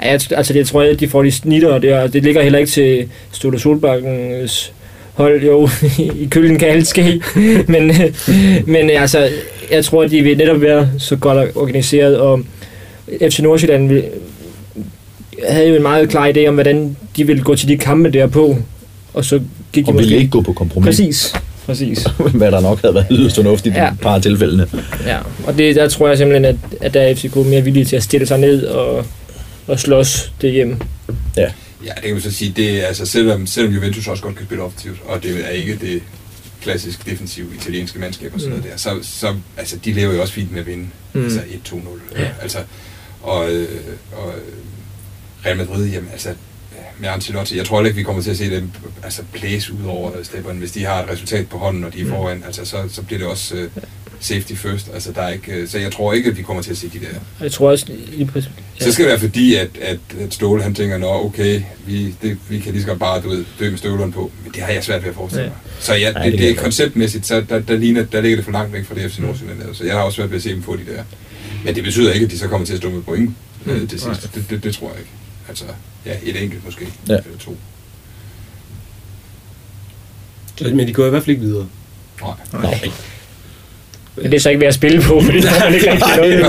[0.00, 2.58] Ja, jeg, altså, det tror jeg, at de får de snitter, og det, ligger heller
[2.58, 4.72] ikke til Ståle Solbakkens
[5.14, 5.44] hold.
[5.44, 5.68] Jo,
[6.22, 7.22] i køllen kan alt ske.
[7.72, 7.92] men,
[8.74, 9.28] men altså,
[9.70, 12.40] jeg tror, at de vil netop være så godt organiseret, og
[13.30, 14.04] FC Nordsjælland vil,
[15.48, 18.26] havde jo en meget klar idé om, hvordan de ville gå til de kampe der
[18.26, 18.56] på,
[19.14, 19.40] og så
[19.72, 20.08] gik de Og måske...
[20.08, 20.86] vil ikke gå på kompromis.
[20.86, 21.34] Præcis.
[21.68, 22.06] Præcis.
[22.38, 23.90] Hvad der nok havde været yderst fornuftigt ja.
[23.90, 24.68] i et par af tilfældene.
[25.06, 27.96] Ja, og det, der tror jeg simpelthen, at, at der er FCK mere villige til
[27.96, 29.06] at stille sig ned og,
[29.66, 30.80] og slås det hjem.
[31.36, 31.50] Ja.
[31.84, 34.46] Ja, det kan man så sige, det er, altså, selvom, selvom Juventus også godt kan
[34.46, 36.02] spille offensivt, og det er ikke det
[36.62, 40.34] klassisk defensive italienske mandskab og sådan noget der, så, så altså, de lever jo også
[40.34, 40.86] fint med at vinde.
[41.12, 41.20] Mm.
[41.20, 41.24] Mm.
[41.24, 42.20] Altså 1-2-0.
[42.20, 42.28] Ja.
[42.42, 42.58] Altså,
[43.22, 43.68] og, øh,
[44.12, 44.34] og
[45.46, 46.28] Real Madrid, jamen altså,
[47.00, 48.70] med Ancelotti, jeg tror ikke, vi kommer til at se dem
[49.02, 52.06] altså, blæse ud over stepperne, hvis de har et resultat på hånden, og de er
[52.08, 53.68] foran, altså, så, så bliver det også øh,
[54.20, 54.90] safety first.
[54.94, 56.88] Altså, der er ikke, øh, så jeg tror ikke, at vi kommer til at se
[56.88, 57.06] de der
[57.44, 58.84] jeg tror også, lige præcis, Ja.
[58.84, 62.38] Så skal det være fordi, at, at, at Ståle han tænker, nå okay, vi, det,
[62.48, 64.30] vi kan lige så godt bare du ved, dø med støvlerne på.
[64.44, 65.48] Men det har jeg svært ved at forestille Ja.
[65.50, 65.58] mig.
[65.80, 68.44] Så ja, det, det det, det er konceptmæssigt, så der, der, ligner, der ligger det
[68.44, 69.58] for langt væk fra det FC Nordsjælland.
[69.58, 69.74] lavede.
[69.76, 71.02] Så jeg har også svært ved at se dem få de der.
[71.64, 73.30] Men det betyder ikke, at de så kommer til at stå med point
[73.66, 74.34] øh, til sidst.
[74.34, 75.10] Det, det, det, tror jeg ikke.
[75.48, 75.64] Altså,
[76.06, 76.88] ja, et enkelt måske.
[77.08, 77.12] Ja.
[77.14, 77.56] Eller to.
[80.60, 81.66] Men de går i hvert fald ikke videre.
[82.20, 82.30] Nej.
[82.52, 82.90] Nej.
[84.16, 86.40] men det er så ikke ved at spille på, fordi der er ikke rigtig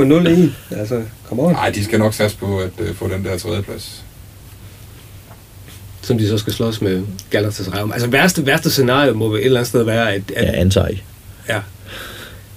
[0.00, 0.50] noget.
[0.70, 0.76] 1,01.
[0.78, 1.52] Altså, come on.
[1.52, 4.02] Nej, de skal nok satse på at uh, få den der tredjeplads.
[6.02, 7.92] Som de så skal slås med Galatasaray om.
[7.92, 11.02] Altså, værste, værste scenario må et eller andet sted være, at, Ja, at, antager I.
[11.48, 11.60] ja,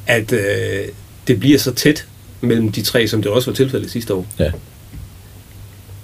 [0.07, 0.85] at øh,
[1.27, 2.05] det bliver så tæt
[2.43, 4.25] mellem de tre, som det også var tilfældet sidste år.
[4.39, 4.51] Ja.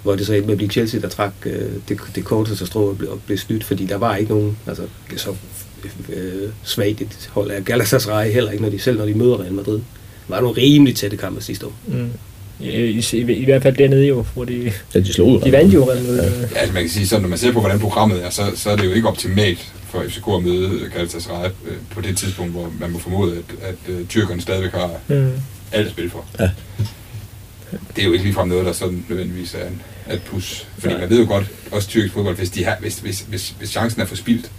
[0.02, 2.88] Hvor det så endte med at blive Chelsea, der trak øh, det, det korteste strå
[2.88, 4.82] og blev, og blev snydt, fordi der var ikke nogen altså,
[5.16, 5.34] så
[6.08, 9.52] øh, svagt et hold af Galatasaray heller ikke, når de, selv når de møder Real
[9.52, 9.74] Madrid.
[9.74, 11.72] Der var nogle rimelig tætte kampe sidste år.
[11.86, 12.10] Mm.
[12.60, 15.74] I, i, i, I hvert fald dernede jo, hvor de, Ja, de slog de vandt
[15.74, 16.18] jo Real Madrid.
[16.18, 18.70] Ja, altså man kan sige sådan, når man ser på, hvordan programmet er, så, så
[18.70, 22.72] er det jo ikke optimalt for FCK at møde Galatasaray øh, på det tidspunkt, hvor
[22.80, 25.32] man må formode, at, at uh, tyrkerne stadigvæk har Mm.
[25.72, 26.24] Alt at spille for.
[26.38, 26.50] Ja.
[27.96, 30.66] Det er jo ikke ligefrem noget, der sådan nødvendigvis er en, er et plus.
[30.78, 33.70] Fordi man ved jo godt, også tyrkisk fodbold, hvis, de har, hvis, hvis, hvis, hvis
[33.70, 34.50] chancen er forspildt,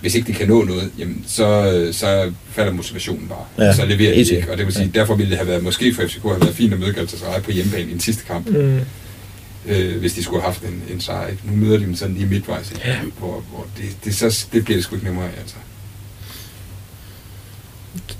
[0.00, 3.66] hvis ikke de kan nå noget, jamen så, så falder motivationen bare.
[3.66, 4.50] Ja, så leverer de ikke.
[4.52, 6.72] Og det vil sige, derfor ville det have været, måske for FCK have været fint
[6.72, 8.80] at møde Galatasaray på hjemmebane i en sidste kamp, Mm.
[9.66, 11.26] øh, hvis de skulle have haft en, en sejr.
[11.28, 11.42] ikke?
[11.44, 12.96] Nu møder de dem sådan lige midtvejs, ja.
[13.18, 15.56] hvor, hvor det, det, så, det bliver det sgu ikke nemmere af, altså.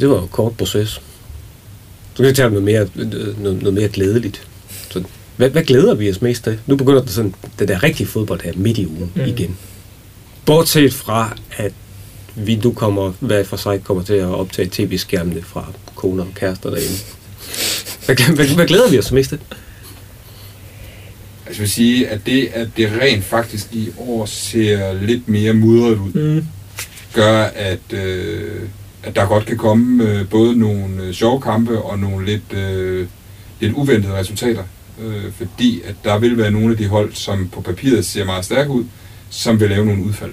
[0.00, 1.00] Det var jo kort proces.
[2.14, 4.46] Så kan vi tage noget mere, noget, noget mere glædeligt.
[4.90, 5.02] Så,
[5.36, 6.56] hvad, hvad glæder vi os mest af?
[6.66, 9.22] Nu begynder det sådan, den der rigtige fodbold her midt i ugen Mm.
[9.22, 9.56] igen.
[10.46, 11.72] Bortset fra, at
[12.34, 16.70] vi nu kommer, hver for sig kommer til at optage tv-skærmene fra koner og kærester
[16.70, 16.94] derinde.
[18.06, 19.38] Hvad, hvad, hvad glæder vi os mest af?
[21.46, 25.52] Altså, jeg vil sige, at det, at det rent faktisk i år ser lidt mere
[25.52, 26.46] mudret ud, Mm.
[27.12, 28.62] gør, at, øh,
[29.04, 33.06] at der godt kan komme øh, både nogle øh, sjove kampe og nogle lidt, øh,
[33.60, 34.62] lidt uventede resultater.
[35.02, 38.44] Øh, fordi at der vil være nogle af de hold, som på papiret ser meget
[38.44, 38.84] stærke ud,
[39.30, 40.32] som vil lave nogle udfald.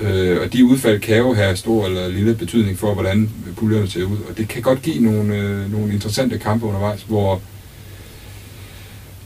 [0.00, 4.04] Øh, og de udfald kan jo have stor eller lille betydning for, hvordan puljerne ser
[4.04, 4.16] ud.
[4.30, 7.40] Og det kan godt give nogle, øh, nogle interessante kampe undervejs, hvor,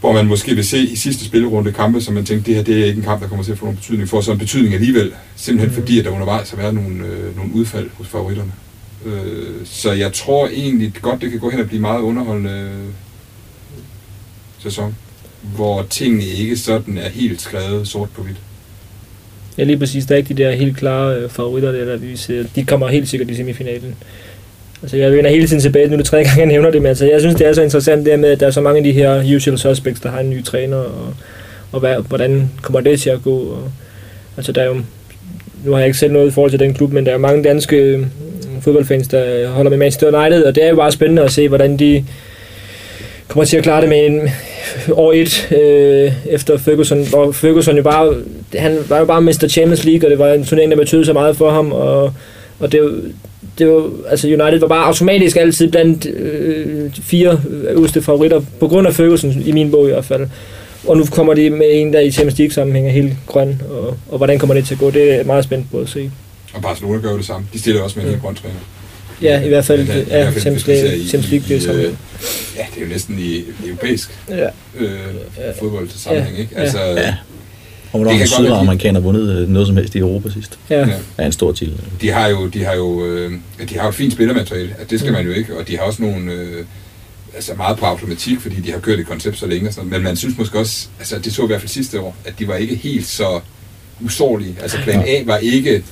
[0.01, 2.81] hvor man måske vil se i sidste spillerunde kampe, som man tænker, det her det
[2.81, 4.75] er ikke en kamp, der kommer til at få nogen betydning, for så en betydning
[4.75, 5.13] alligevel.
[5.37, 5.83] Simpelthen Mm.
[5.83, 8.53] fordi, at der undervejs har været nogle, øh, nogle udfald hos favoritterne.
[9.05, 12.93] Øh, så jeg tror egentlig godt, det kan gå hen og blive meget underholdende øh,
[14.59, 14.97] sæson,
[15.57, 18.37] hvor tingene ikke sådan er helt skrevet sort på hvidt.
[19.59, 20.07] Ja, lige præcis.
[20.07, 22.45] Der er ikke de der helt klare øh, favoritter, der, der vi ser.
[22.55, 23.95] De kommer helt sikkert i semifinalen.
[24.83, 26.89] Altså, jeg vender hele tiden tilbage, nu er det tredje gang, jeg nævner det, men
[26.89, 28.79] altså, jeg synes, det er så interessant det her med, at der er så mange
[28.79, 31.15] af de her usual suspects, der har en ny træner, og,
[31.73, 33.39] og hvad, hvordan kommer det til at gå?
[33.39, 33.71] Og,
[34.37, 34.77] altså, der er jo,
[35.65, 37.45] nu har jeg ikke selv noget i forhold til den klub, men der er mange
[37.45, 38.07] danske øh,
[38.61, 41.77] fodboldfans, der holder med Manchester United, og det er jo bare spændende at se, hvordan
[41.77, 42.05] de
[43.29, 44.21] kommer til at klare det med en
[44.93, 48.15] år et øh, efter Ferguson, hvor Ferguson jo bare,
[48.55, 49.49] han var jo bare Mr.
[49.49, 52.13] Champions League, og det var en turnering, der betød så meget for ham, og,
[52.59, 53.03] og det,
[53.59, 57.41] det var, altså United var bare automatisk altid blandt øh, fire
[57.71, 60.27] øverste favoritter, på grund af Ferguson, i min bog i hvert fald.
[60.87, 63.97] Og nu kommer de med en, der i Champions League sammenhæng er helt grøn, og,
[64.09, 66.11] og hvordan kommer det til at gå, det er meget spændt på at se.
[66.55, 67.47] Og Barcelona gør jo det samme.
[67.53, 68.13] De stiller også med en Ja.
[68.15, 68.55] helt grøn træner.
[69.23, 71.61] Ja, i hvert fald, Ja, i ja, Champions League, i- Champions League, det er i,
[71.63, 71.85] sammen.
[71.85, 71.93] øh,
[72.57, 74.47] Ja, det er jo næsten i europæisk Ja,
[74.79, 74.89] øh,
[75.59, 76.51] fodbold til sammenhæng, ikke?
[76.57, 76.61] Ja.
[76.63, 77.15] Altså, Ja.
[77.97, 79.99] Og hvornår Det har kan godt være, de- sydamerikaner vundet øh, noget som helst i
[79.99, 80.59] Europa sidst?
[80.71, 80.79] ja.
[80.89, 80.97] Ja.
[81.19, 81.81] Ja, en stor titel.
[82.01, 83.33] de har jo, de har jo, øh,
[83.69, 85.85] de har jo et fint spillermateriale, at det skal man jo ikke, og de har
[85.85, 86.65] også nogle, øh,
[87.35, 90.03] altså meget på automatik, fordi de har kørt et koncept så længe, og sådan, men
[90.03, 92.55] man synes måske også, altså det så i hvert fald sidste år, at de var
[92.55, 93.41] ikke helt så
[94.01, 95.83] usårlige, altså plan A var ikke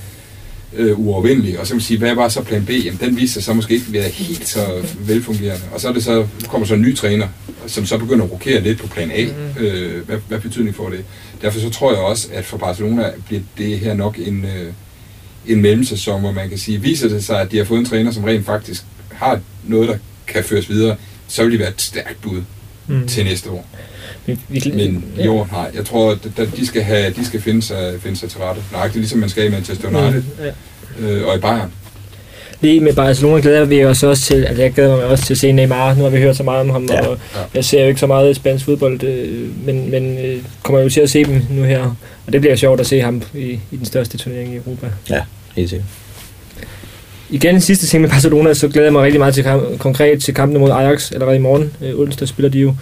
[0.77, 2.71] øh, uovervindelig, og så vil sige, hvad var så plan B?
[2.71, 5.65] Jamen, den viste sig så måske ikke være helt så velfungerende.
[5.73, 7.29] Og så, er det så kommer så en ny træner,
[7.67, 9.25] som så begynder at rokere lidt på plan A.
[9.25, 9.65] Mm.
[9.65, 11.05] Øh, hvad, hvad betydning får det?
[11.43, 14.73] Derfor så tror jeg også, at for Barcelona bliver det her nok en, øh,
[15.47, 18.11] en mellemsæson, hvor man kan sige, viser det sig, at de har fået en træner,
[18.11, 20.97] som rent faktisk har noget, der kan føres videre,
[21.29, 22.43] så vil de være et stærkt bud
[22.87, 23.09] mm.
[23.09, 23.67] til næste år.
[24.27, 25.71] Vi, vi, Men år, nej.
[25.75, 28.63] Jeg tror, at at de skal, have, de skal finde, sig, finde sig til rette.
[28.73, 30.23] Nøjagtigt ligesom man skal i Manchester United
[31.01, 31.07] ja.
[31.09, 31.73] øh, og i Bayern.
[32.61, 35.39] Lige med Barcelona glæder vi os også til, altså jeg glæder mig også til at
[35.39, 37.07] se Neymar, nu har vi hørt så meget om ham, ja.
[37.07, 37.41] og Ja.
[37.55, 40.89] jeg ser jo ikke så meget i spansk fodbold, øh, men, men øh, kommer jo
[40.89, 43.77] til at se dem nu her, og det bliver sjovt at se ham i, i
[43.77, 44.87] den største turnering i Europa.
[45.11, 45.21] Ja,
[45.57, 45.89] helt sikkert.
[47.31, 50.35] Igen sidste ting med Barcelona, så glæder jeg mig rigtig meget til kamp, konkret til
[50.35, 51.73] kampen mod Ajax allerede i morgen.
[51.83, 52.69] Øh, onsdag spiller de jo.
[52.69, 52.75] Øh,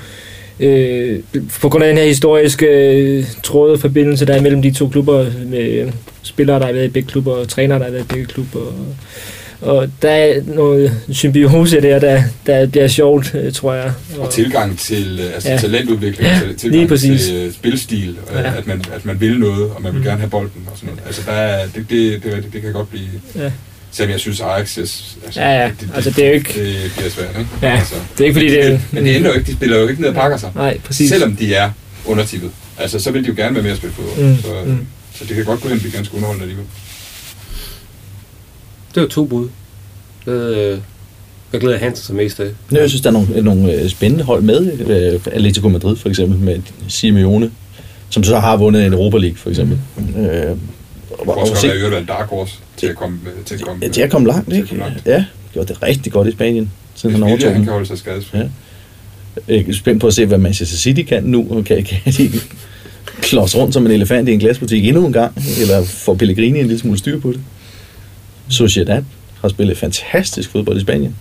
[1.61, 5.27] på grund af den her historiske øh, tråde forbindelse, der er mellem de to klubber,
[5.47, 8.07] med øh, spillere, der har været i begge klubber, og trænere, der har været i
[8.09, 8.59] begge klubber.
[8.61, 13.93] Og, og der er noget symbiose der, der, der bliver sjovt, øh, tror jeg.
[14.19, 15.55] Og tilgang til øh, altså Ja.
[15.55, 15.61] ja.
[15.61, 17.27] talentudvikling, til, Lige tilgang præcis.
[17.27, 18.53] til øh, spilstil, øh, Ja.
[18.59, 20.05] at, man, at man vil noget, og man vil Mm.
[20.07, 21.07] gerne have bolden og sådan noget.
[21.07, 23.05] Altså, der er, det, det, det, det, det kan godt blive...
[23.37, 23.51] Ja.
[23.93, 24.79] Selvom jeg synes, Ajax...
[24.79, 25.01] Altså,
[25.37, 25.71] Ja, ja.
[25.95, 27.51] Altså, det er jo ikke- Det bliver svært, ikke?
[27.63, 28.79] Ja, altså, det er ikke fordi, det er...
[28.93, 30.53] Men det ender jo ikke, de spiller jo ikke ned og pakker sig.
[30.55, 31.09] Nej, præcis.
[31.11, 31.71] Selvom de er
[32.07, 32.51] undertippet.
[32.79, 34.27] Altså, så vil de jo gerne være med at spille fodbold.
[34.29, 34.87] Mm, Så, mm.
[35.15, 36.67] så det kan godt gå hen og blive ganske underholdende alligevel.
[38.95, 39.49] Det var to bud.
[40.25, 40.79] Hvad, øh,
[41.51, 42.49] hvad glæder Hansen sig mest af?
[42.71, 44.73] Nu, jeg synes, der er nogle, nogle øh, spændende hold med.
[45.15, 47.51] Øh, Atletico Madrid for eksempel, med Simeone,
[48.11, 49.79] som så har vundet en Europa League for eksempel.
[49.97, 50.25] Mm.
[50.25, 50.57] Øh,
[51.25, 53.55] Hvor og, skal se, være i øvrigt være en dark horse til at komme, til
[53.55, 54.69] at komme, ja, de er kommet langt, til at ikke?
[54.69, 55.07] komme langt.
[55.07, 58.39] Ja, gjort det rigtig godt i Spanien, siden han overtog han kan holde sig skadesfri.
[58.39, 58.45] Ja.
[59.49, 61.47] Jeg er spændt på at se, hvad Manchester City kan nu.
[61.51, 62.31] og Kan, kan de
[63.21, 65.37] klods rundt som en elefant i en glasbutik endnu en gang?
[65.61, 67.41] Eller får Pellegrini en lille smule styr på det?
[68.49, 69.03] Sociedad
[69.41, 71.17] har spillet fantastisk fodbold i Spanien.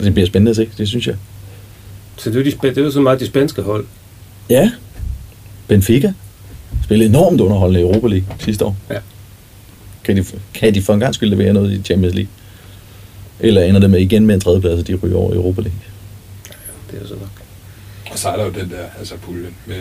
[0.00, 1.16] Det bliver spændende at se, det synes jeg.
[2.16, 3.86] Så det er, jo de, det er jo så meget de spanske hold.
[4.50, 4.70] Ja.
[5.68, 6.12] Benfica
[6.84, 8.76] spillede enormt underholdende i Europa League sidste år.
[8.90, 8.98] Ja.
[10.04, 10.24] Kan de,
[10.54, 12.30] kan de for en gang skyld levere noget i Champions League?
[13.40, 15.78] Eller ender det med igen med en tredjeplads, og de ryger over i Europa League?
[16.90, 17.30] Det er jo så nok.
[18.10, 19.76] Og så er der jo den der altså puljen med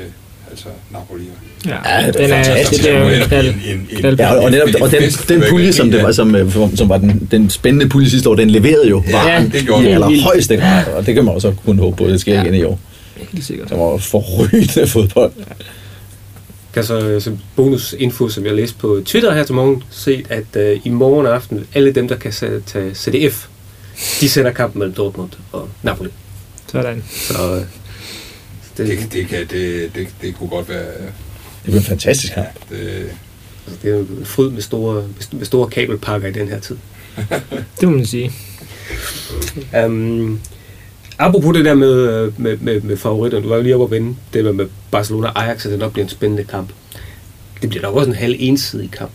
[0.52, 1.24] altså Napoli.
[1.66, 1.72] Ja,
[2.02, 2.84] Ja, det er den er, fantastisk.
[2.84, 3.54] det er jo og knald,
[3.98, 6.90] knald, Ja, netop, og den, det den pulje, som, det var, som, øh, som, som
[6.90, 9.92] var den, den spændende pulje sidste år, den leverede jo Ja, var det gjorde i
[9.92, 12.42] allerhøjeste grad, og det kan man også kun håbe på, at det sker Ja.
[12.44, 12.80] igen i år.
[13.32, 13.70] helt sikkert.
[13.70, 15.32] Der var forrygende fodbold.
[16.76, 20.82] Kan så som bonusinfo, som jeg læste på Twitter her til morgen, set, at øh,
[20.84, 22.32] i morgen aften, alle dem, der kan
[22.66, 23.48] tage CDF,
[24.22, 26.10] de sender kampen mellem Dortmund og Napoli.
[26.68, 27.04] Sådan.
[27.10, 27.62] Så øh,
[28.78, 30.86] det, Det, det, kan, det, det, det kunne godt være...
[30.86, 32.70] Det blev en fantastisk kamp.
[32.70, 33.10] Det,
[33.66, 36.78] altså, det er jo en fryd med store, med store kabelpakker i den her tid.
[37.80, 38.32] Det må man sige.
[39.86, 40.42] Um,
[41.20, 44.02] apropos det der med, øh, med, med, med favoritterne, du var jo lige oppe at
[44.02, 46.70] vende det der med Barcelona Ajax, at det nok bliver en spændende kamp.
[47.62, 49.12] Det bliver nok også en halv ensidig kamp.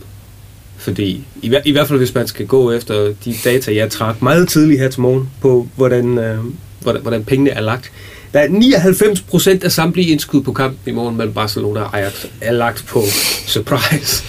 [0.76, 4.22] Fordi, i, hver- i hvert fald hvis man skal gå efter de data, jeg trak
[4.22, 6.38] meget tidligt her til morgen, på hvordan, øh,
[6.80, 7.90] hvordan, hvordan pengene er lagt.
[8.32, 12.24] Der er 99 procent af samtlige indskud på kampen i morgen mellem Barcelona og Ajax
[12.40, 13.02] er lagt på
[13.46, 14.24] surprise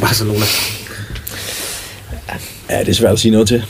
[0.00, 0.44] Barcelona.
[2.70, 3.64] Ja, det er svært at sige noget til.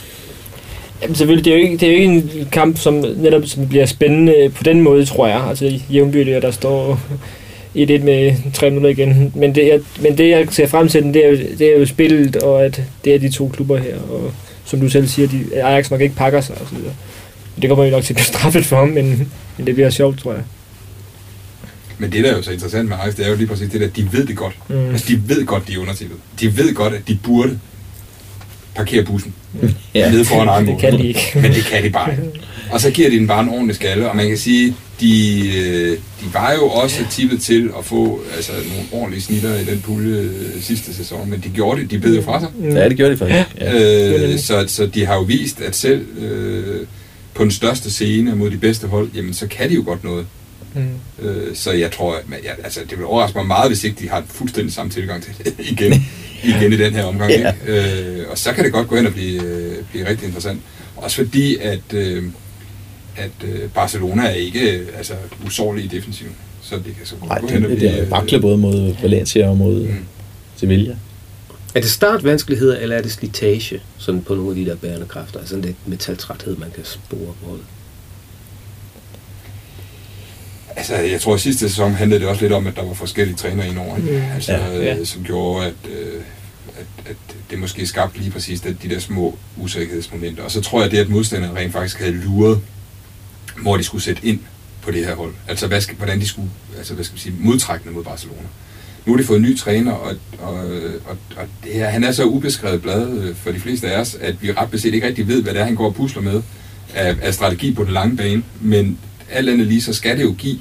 [1.01, 3.67] Jamen selvfølgelig, det er jo ikke, det er jo ikke en kamp, som netop som
[3.67, 5.41] bliver spændende på den måde, tror jeg.
[5.41, 5.79] Altså
[6.35, 6.99] og der står
[7.75, 9.31] 1-1 med 3 minutter igen.
[9.35, 11.85] Men det, jeg, men det, jeg ser frem til, det er, jo, det er jo
[11.85, 13.97] spillet, og at det er de to klubber her.
[13.97, 14.33] Og
[14.65, 16.93] som du selv siger, de, Ajax nok ikke pakker sig og så videre.
[17.61, 20.19] Det kommer jo nok til at blive straffet for ham, men, men det bliver sjovt,
[20.19, 20.43] tror jeg.
[21.97, 23.81] men det, der er jo så interessant med Ajax, det er jo lige præcis det
[23.81, 24.55] der, de ved det godt.
[24.69, 24.89] Mm.
[24.89, 26.17] Altså, de ved godt, de er undertippet.
[26.39, 27.59] De ved godt, at de burde
[28.75, 29.33] parkere bussen
[29.93, 30.11] Ja.
[30.11, 31.31] nede foran egen Det kan de ikke.
[31.35, 32.23] Men det kan de bare ikke.
[32.71, 35.91] Og så giver de den bare en ordentlig skalle, og man kan sige, de, øh,
[35.91, 40.19] de var jo også tippet til at få altså, nogle ordentlige snitter i den pulje
[40.19, 42.49] øh, sidste sæson, men de gjorde det, de bed jo fra sig.
[42.63, 43.47] Ja, det gjorde de faktisk.
[43.59, 44.31] Ja.
[44.33, 46.85] Øh, så, så de har jo vist, at selv øh,
[47.33, 50.25] på den største scene mod de bedste hold, jamen så kan de jo godt noget.
[50.73, 51.27] Mm.
[51.27, 54.09] Øh, så jeg tror, at ja, altså, det vil overraske mig meget, hvis ikke de
[54.09, 56.05] har fuldstændig samme tilgang til det igen,
[56.43, 57.31] igen i den her omgang.
[57.31, 57.53] Ja.
[57.67, 58.19] Ikke?
[58.21, 60.61] Øh, og så kan det godt gå hen og blive, øh, blive rigtig interessant.
[60.95, 62.23] Også fordi, at, øh,
[63.17, 65.13] at øh, Barcelona er ikke øh, altså,
[65.45, 66.35] usårlig i defensiven.
[66.61, 67.91] Så det kan så godt Nej, gå hen og det, blive...
[67.91, 70.05] det er vakle både mod Valencia og mod Mm.
[70.55, 70.95] Sevilla.
[71.75, 75.39] Er det startvanskeligheder, eller er det slitage sådan på nogle af de der bærende kræfter?
[75.39, 77.65] Altså sådan lidt metaltræthed, man kan spore på holdet?
[80.75, 83.35] Altså, jeg tror, at sidste sæson handlede det også lidt om, at der var forskellige
[83.37, 84.11] trænere indover, ikke?
[84.11, 84.21] Mm.
[84.35, 85.03] Altså, Ja, ja, ja.
[85.05, 86.21] som gjorde, at, øh,
[86.77, 87.15] at, at
[87.51, 90.43] det måske skabte lige præcis de, de der små usikkerhedsmomenter.
[90.43, 92.59] Og så tror jeg, det at modstanderne rent faktisk havde luret,
[93.61, 94.39] hvor de skulle sætte ind
[94.81, 95.33] på det her hold.
[95.47, 98.39] Altså hvad skal, hvordan de skulle, altså hvad skal vi sige, modtrækkende mod Barcelona.
[99.05, 100.53] Nu har de fået en ny træner, og, og,
[101.05, 104.15] og, og det her, han er så ubeskrevet blad øh, for de fleste af os,
[104.21, 106.41] at vi ret beset ikke rigtig ved, hvad det er, han går og pusler med
[106.93, 108.43] af, af strategi på den lange bane.
[108.61, 108.97] Men
[109.31, 110.59] alt andet lige, så skal det jo give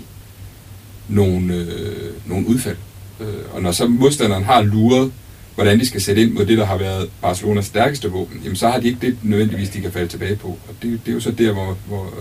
[1.08, 2.76] nogle, øh, nogle udfald.
[3.20, 5.12] Øh, og når så modstanderen har luret,
[5.54, 8.68] hvordan de skal sætte ind mod det, der har været Barcelonas stærkeste våben, jamen så
[8.68, 10.48] har de ikke det nødvendigvis, de kan falde tilbage på.
[10.48, 12.14] Og det, det er jo så der, hvor, hvor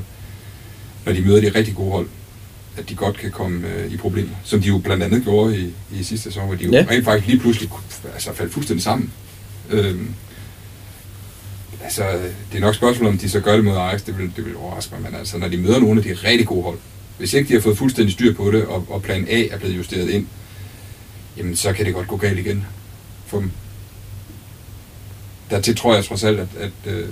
[1.05, 2.07] når de møder de rigtig gode hold,
[2.77, 4.35] at de godt kan komme øh, i problemer.
[4.43, 6.85] Som de jo blandt andet gjorde i, i sidste sæson, hvor de jo ja.
[6.89, 7.69] rent faktisk lige pludselig
[8.13, 9.11] altså, faldt fuldstændig sammen.
[9.69, 10.13] Øhm,
[11.83, 12.03] altså,
[12.51, 14.55] det er nok spørgsmål, om de så gør det mod Ajax, det vil, det vil
[14.55, 16.77] overraske mig, men altså, når de møder nogle af de rigtig gode hold,
[17.17, 19.77] hvis ikke de har fået fuldstændig styr på det, og, og plan A er blevet
[19.77, 20.27] justeret ind,
[21.37, 22.65] jamen så kan det godt gå galt igen
[23.25, 23.51] for dem.
[25.49, 27.07] Dertil tror jeg trods alt, at, at øh,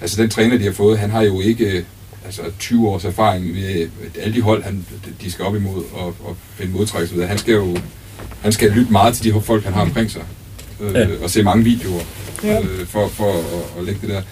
[0.00, 1.84] altså den træner, de har fået, han har jo ikke øh,
[2.24, 3.88] altså 20 års erfaring med
[4.20, 4.86] alle de hold, han,
[5.22, 7.26] de skal op imod og, og finde modtrækningsmidler.
[7.26, 7.76] Han skal jo
[8.42, 10.22] han skal lytte meget til de folk, han har omkring sig.
[10.82, 11.06] Øh, ja.
[11.22, 12.02] Og se mange videoer
[12.44, 12.60] ja.
[12.60, 14.22] øh, for, for at, at lægge det der.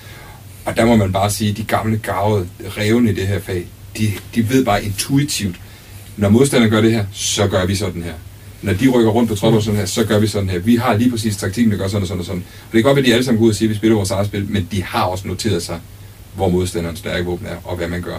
[0.65, 3.67] Og der må man bare sige, at de gamle gavede revne i det her fag,
[3.99, 5.57] de, de ved bare intuitivt,
[6.17, 8.13] når modstanderne gør det her, så gør vi sådan her.
[8.63, 10.59] Når de rykker rundt på tropper sådan her, så gør vi sådan her.
[10.59, 12.41] Vi har lige præcis taktikken, der gør sådan og sådan og sådan.
[12.41, 13.77] Og det kan godt være, at de alle sammen går ud og siger, at vi
[13.77, 15.81] spiller vores eget spil, men de har også noteret sig,
[16.35, 18.19] hvor modstanderens stærke våben er, og hvad man gør.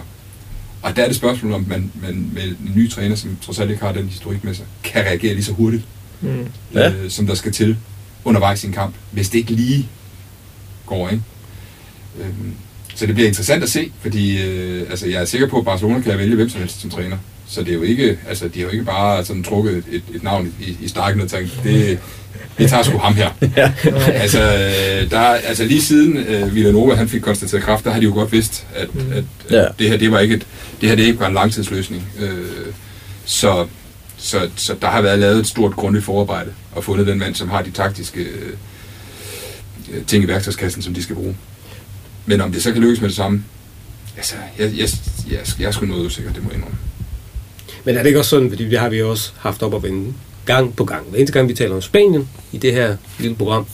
[0.82, 3.70] Og der er det spørgsmål, om man, man med en ny træner, som trods alt
[3.70, 5.82] ikke har den historik med sig, kan reagere lige så hurtigt,
[6.20, 6.46] mm.
[6.74, 6.90] ja.
[6.90, 7.76] øh, som der skal til
[8.24, 9.88] undervejs i en kamp, hvis det ikke lige
[10.86, 11.22] går, ikke?
[12.20, 12.54] Øhm,
[12.94, 16.00] så det bliver interessant at se, fordi øh, altså, jeg er sikker på, at Barcelona
[16.00, 17.16] kan vælge hvem som helst som træner.
[17.46, 20.22] Så det er jo ikke, altså, de har jo ikke bare sådan trukket et, et
[20.22, 21.98] navn i, i stakken og tænkt, det,
[22.56, 23.30] vi tager sgu ham her.
[23.56, 23.72] ja.
[24.12, 24.38] altså,
[25.10, 28.32] der, altså lige siden uh, Villanova han fik konstateret kraft, der har de jo godt
[28.32, 29.64] vidst, at, at, at ja.
[29.78, 30.46] det her det var ikke et,
[30.80, 32.02] det her det ikke var en langtidsløsning.
[32.22, 32.28] Uh,
[33.24, 33.66] så,
[34.22, 37.48] så, så der har været lavet et stort grundigt forarbejde og fundet den mand, som
[37.48, 38.52] har de taktiske øh,
[39.92, 41.36] øh, ting i værktøjskassen, som de skal bruge.
[42.26, 43.44] Men om det så kan lykkes med det samme,
[44.16, 44.88] altså, jeg, jeg,
[45.30, 46.78] jeg, jeg er sgu noget usikker, det må jeg indrømme.
[47.84, 50.14] Men er det ikke også sådan, fordi det har vi også haft op at vende
[50.44, 51.06] gang på gang.
[51.06, 53.66] Hver eneste gang vi taler om Spanien i det her lille program,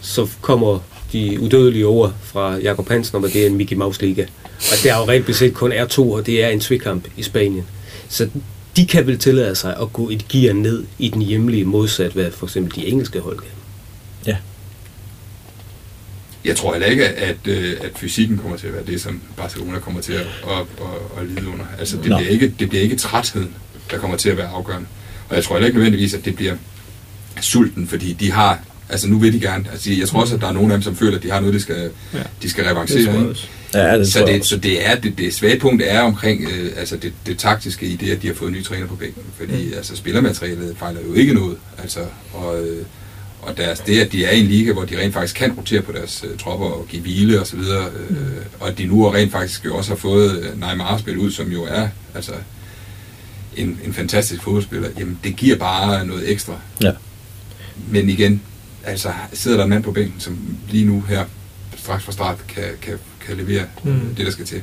[0.00, 0.78] så kommer
[1.12, 4.22] de udødelige ord fra Jakob Hansen om, at det er en Mickey Mouse Liga.
[4.42, 7.22] Og det er jo rent beset kun er to, og det er en tvikamp i
[7.22, 7.64] Spanien.
[8.08, 8.28] Så
[8.76, 12.30] de kan vel tillade sig at gå et gear ned i den hjemlige modsat, hvad
[12.30, 13.48] for eksempel de engelske hold kan.
[14.26, 14.36] Ja.
[16.44, 19.78] Jeg tror heller ikke, at, øh, at fysikken kommer til at være det, som Barcelona
[19.78, 21.64] kommer til at, at, at, at lide under.
[21.78, 23.54] Altså, det, bliver ikke, det bliver ikke trætheden,
[23.90, 24.88] der kommer til at være afgørende.
[25.28, 26.56] Og jeg tror heller ikke nødvendigvis, at det bliver
[27.40, 28.60] sulten, fordi de har,
[28.92, 30.82] altså nu vil de gerne, altså jeg tror også, at der er nogle af dem,
[30.82, 32.18] som føler, at de har noget, de skal, ja.
[32.42, 33.12] de skal revancere.
[33.12, 36.72] Det ja, det så, det, så det er det, det svage punkt er omkring øh,
[36.76, 39.22] altså det, det, taktiske i det, at de har fået en ny træner på bænken.
[39.38, 39.72] Fordi mm.
[39.76, 41.56] altså, spillermaterialet fejler jo ikke noget.
[41.78, 42.00] Altså,
[42.32, 42.84] og, øh,
[43.42, 45.82] og deres, det, at de er i en liga, hvor de rent faktisk kan rotere
[45.82, 48.26] på deres uh, tropper og give hvile og så videre, øh, mm.
[48.60, 51.64] og at de nu rent faktisk også har fået uh, Neymar spil ud, som jo
[51.64, 52.32] er altså,
[53.56, 56.60] en, en fantastisk fodboldspiller, jamen det giver bare noget ekstra.
[56.82, 56.92] Ja.
[57.90, 58.42] Men igen,
[58.84, 60.38] altså sidder der en mand på bænken, som
[60.70, 61.24] lige nu her,
[61.76, 64.14] straks fra start, kan, kan, kan levere mm.
[64.16, 64.62] det, der skal til.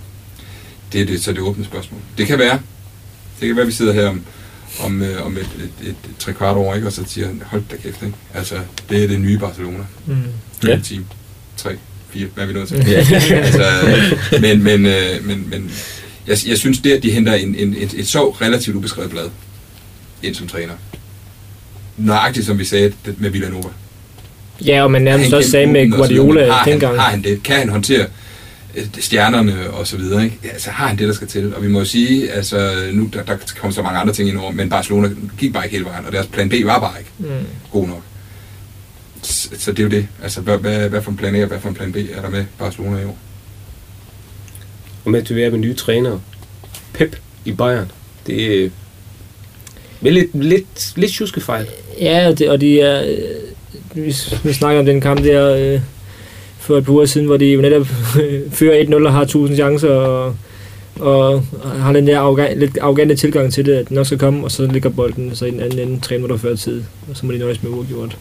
[0.94, 2.02] Det er det, så det åbne spørgsmål.
[2.18, 2.60] Det kan være,
[3.40, 4.22] det kan være, at vi sidder her om,
[4.80, 6.88] om, øh, om et, et, et, et tre kvart år, ikke?
[6.88, 8.16] og så siger hold da kæft, ikke?
[8.34, 9.84] Altså, det er det nye Barcelona.
[10.06, 10.16] Mm.
[10.68, 10.80] Ja.
[10.84, 11.06] Team.
[11.58, 11.78] Tre,
[12.10, 12.78] fire, hvad er vi nået til?
[12.88, 12.98] Ja.
[13.36, 13.72] altså,
[14.42, 15.72] men, men, øh, men, men
[16.28, 19.30] jeg, jeg synes, det at de henter en, en, et, et så relativt ubeskrevet blad
[20.24, 20.74] ind som træner,
[21.98, 23.70] nøjagtigt som vi sagde med Villanova.
[24.66, 26.92] Ja, og man nærmest også sagde med Guardiola har dengang.
[26.92, 27.44] Han, har han det?
[27.44, 28.06] Kan han håndtere
[28.76, 30.38] øh, stjernerne og så videre, ikke?
[30.44, 31.56] Altså har han det, der skal til.
[31.56, 34.38] Og vi må jo sige, altså nu der, der kommer så mange andre ting ind
[34.38, 37.12] over, men Barcelona gik bare ikke hele vejen, og deres plan B var bare ikke
[37.20, 37.46] mm.
[37.72, 38.04] god nok.
[39.22, 40.08] Så, så det er jo det.
[40.24, 42.22] Altså, hvad, hvad, hvad for en plan A og hvad for en plan B er
[42.22, 43.18] der med Barcelona i år?
[45.06, 46.22] Og med at være med nye trænere.
[46.94, 47.92] Pep i Bayern.
[48.28, 48.70] Det er
[50.02, 51.68] med lidt, lidt, lidt tjuskefejl.
[52.02, 53.04] Ja, og, det, og de er...
[53.04, 53.50] Øh,
[53.96, 55.82] vi, vi snakker om den kamp der øh,
[56.60, 57.88] for et par uger siden, hvor de jo netop
[58.22, 60.36] øh, fører 1-0 og har 1000 chancer, og,
[61.00, 64.44] og har den der arrogan, lidt arrogante tilgang til det, at den nok skal komme,
[64.44, 67.26] og så ligger bolden så i den anden ende 3 minutter før tid, og så
[67.26, 68.18] må de nøjes med uafgjort.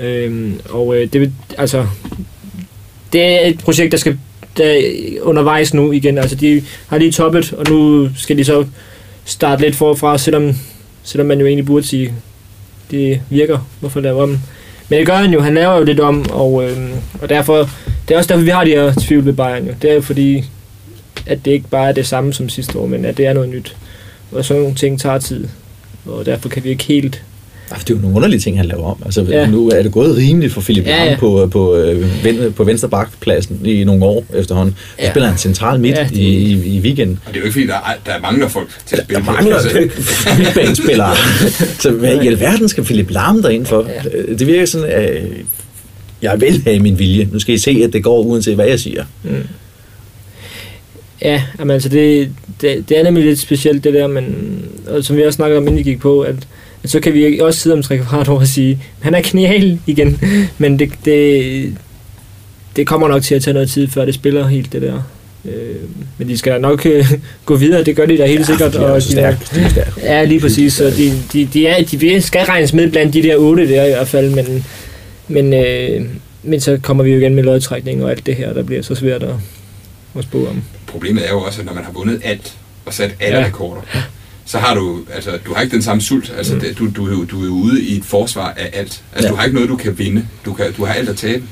[0.00, 1.86] Øhm, og øh, det altså
[3.12, 4.18] det er et projekt, der skal
[4.56, 4.82] der
[5.22, 6.18] undervejs nu igen.
[6.18, 8.66] Altså, de har lige toppet, og nu skal de så
[9.24, 10.52] starte lidt forfra, selvom,
[11.02, 12.14] selvom man jo egentlig burde sige,
[12.90, 14.40] det virker, hvorfor lave om.
[14.88, 16.90] Men det gør han jo, han laver jo lidt om, og, øh,
[17.22, 17.70] og derfor,
[18.08, 19.74] det er også derfor, vi har de her tvivl ved Bayern jo.
[19.82, 20.44] Det er jo fordi,
[21.26, 23.48] at det ikke bare er det samme som sidste år, men at det er noget
[23.48, 23.76] nyt.
[24.32, 25.48] Og sådan nogle ting tager tid,
[26.06, 27.22] og derfor kan vi ikke helt
[27.74, 29.02] det er jo nogle underlige ting, han laver om.
[29.04, 29.40] Altså, Ja.
[29.40, 29.46] ja.
[29.46, 31.10] Nu er det gået rimeligt for Philip Ja, ja, ja.
[31.10, 31.16] ja.
[31.16, 34.74] på, på, øh, på venstre bakpladsen i nogle år efterhånden.
[34.98, 35.10] Der Ja.
[35.10, 37.18] spiller han central midt Ja, ja, det- i, i, i weekenden.
[37.26, 39.24] Og det er jo ikke fordi, der, er, der mangler folk til at Der spille
[39.24, 39.32] på.
[39.32, 39.78] mangler Altså,
[40.38, 41.16] midtbanespillere.
[41.82, 43.88] Så hvad i alverden skal Philip Lahm derind for?
[44.14, 44.34] Ja.
[44.38, 45.22] Det virker sådan, at
[46.22, 47.28] jeg vil have min vilje.
[47.32, 49.04] Nu skal I se, at det går uanset hvad jeg siger.
[51.22, 54.34] Ja, jamen, altså det, det, det er nemlig lidt specielt det der, men
[54.88, 56.34] og som vi også snakkede om, inden vi gik på, at,
[56.86, 59.78] at så kan vi også sidde om tre kvart år og sige, han er genial
[59.86, 60.20] igen,
[60.58, 61.76] men det, det,
[62.76, 65.02] det kommer nok til at tage noget tid, før det spiller helt det der.
[65.44, 65.76] Øh,
[66.18, 67.12] men de skal da nok øh,
[67.46, 68.72] gå videre, det gør de da helt ja, sikkert.
[68.72, 69.36] de er jo så de er
[69.68, 69.90] stærke.
[70.02, 70.72] Ja, lige præcis.
[70.72, 73.88] Så de, de, de, er, de skal regnes med blandt de der otte der i
[73.88, 74.64] hvert fald, men,
[75.28, 76.06] men, øh,
[76.42, 78.94] men så kommer vi jo igen med lodtrækning og alt det her, der bliver så
[78.94, 79.34] svært at,
[80.18, 80.62] at spå om.
[80.86, 82.56] Problemet er jo også, at når man har vundet alt,
[82.86, 83.46] og sat alle ja.
[83.46, 83.80] rekorder,
[84.46, 86.32] så har du, altså, du har ikke den samme sult.
[86.36, 86.60] Altså, Mm.
[86.78, 89.02] du, du, er du er jo ude i et forsvar af alt.
[89.12, 89.30] Altså, Ja.
[89.30, 90.26] du har ikke noget, du kan vinde.
[90.44, 91.42] Du, kan, du har alt at tabe.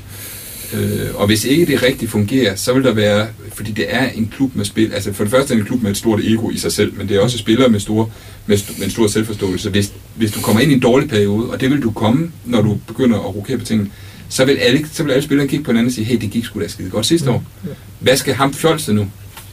[0.73, 4.31] Øh, og hvis ikke det rigtigt fungerer, så vil der være, fordi det er en
[4.35, 6.49] klub med spil, altså for det første er det en klub med et stort ego
[6.49, 8.09] i sig selv, men det er også spillere med, store,
[8.45, 9.69] med, med en stor selvforståelse.
[9.69, 12.61] Hvis, hvis du kommer ind i en dårlig periode, og det vil du komme, når
[12.61, 13.89] du begynder at rokere på tingene,
[14.29, 16.45] så vil alle, så vil alle spillere kigge på hinanden og sige, hey, det gik
[16.45, 17.43] sgu da skide godt sidste år.
[17.99, 19.07] Hvad skal ham fjolse nu?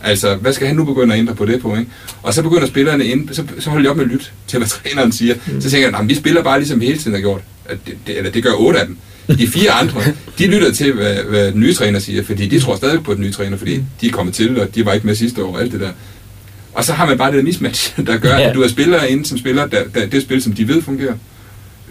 [0.05, 1.91] Altså, hvad skal han nu begynde at ændre på det på, ikke?
[2.23, 4.69] Og så begynder spillerne ind, så, så holder de op med at lytte til, hvad
[4.69, 5.35] træneren siger.
[5.47, 5.61] Mm.
[5.61, 7.41] Så tænker jeg, "Nå, men vi spiller bare ligesom vi hele tiden har gjort.
[7.67, 8.97] At det, det, eller det gør otte af dem.
[9.39, 10.01] De fire andre,
[10.39, 13.21] de lytter til, hvad, hvad den nye træner siger, fordi de tror stadig på den
[13.21, 15.61] nye træner, fordi de er kommet til, og de var ikke med sidste år og
[15.63, 15.91] alt det der.
[16.73, 18.49] Og så har man bare det mismatch, der gør, Ja.
[18.49, 21.15] at du er spillere inde som spiller, der, der, det spil, som de ved fungerer.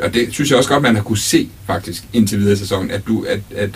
[0.01, 2.91] Og det synes jeg også godt, man har kunne se faktisk indtil videre i sæsonen,
[2.91, 3.69] at, du, at, at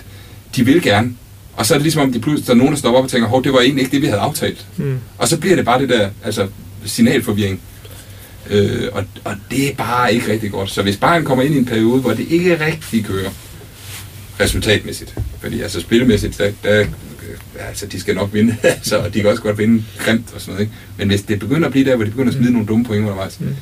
[0.56, 1.12] de vil gerne.
[1.56, 3.10] Og så er det ligesom om, de pludselig, der er nogen, der stopper op og
[3.12, 4.66] tænker, hov, det var egentlig ikke det, vi havde aftalt.
[4.78, 5.00] Mm.
[5.18, 6.48] Og så bliver det bare det der, altså
[6.86, 7.62] signalforvirring.
[8.50, 10.72] Øh, og, og det er bare ikke rigtig godt.
[10.72, 13.30] Så hvis Bayern kommer ind i en periode, hvor det ikke rigtig kører
[14.40, 16.88] resultatmæssigt, fordi altså spillemæssigt, der, der øh,
[17.68, 20.54] altså de skal nok vinde, altså, og de kan også godt vinde grimt og sådan
[20.54, 20.74] noget, ikke?
[20.98, 23.04] men hvis det begynder at blive der, hvor de begynder at smide nogle dumme point
[23.04, 23.56] undervejs, Mm.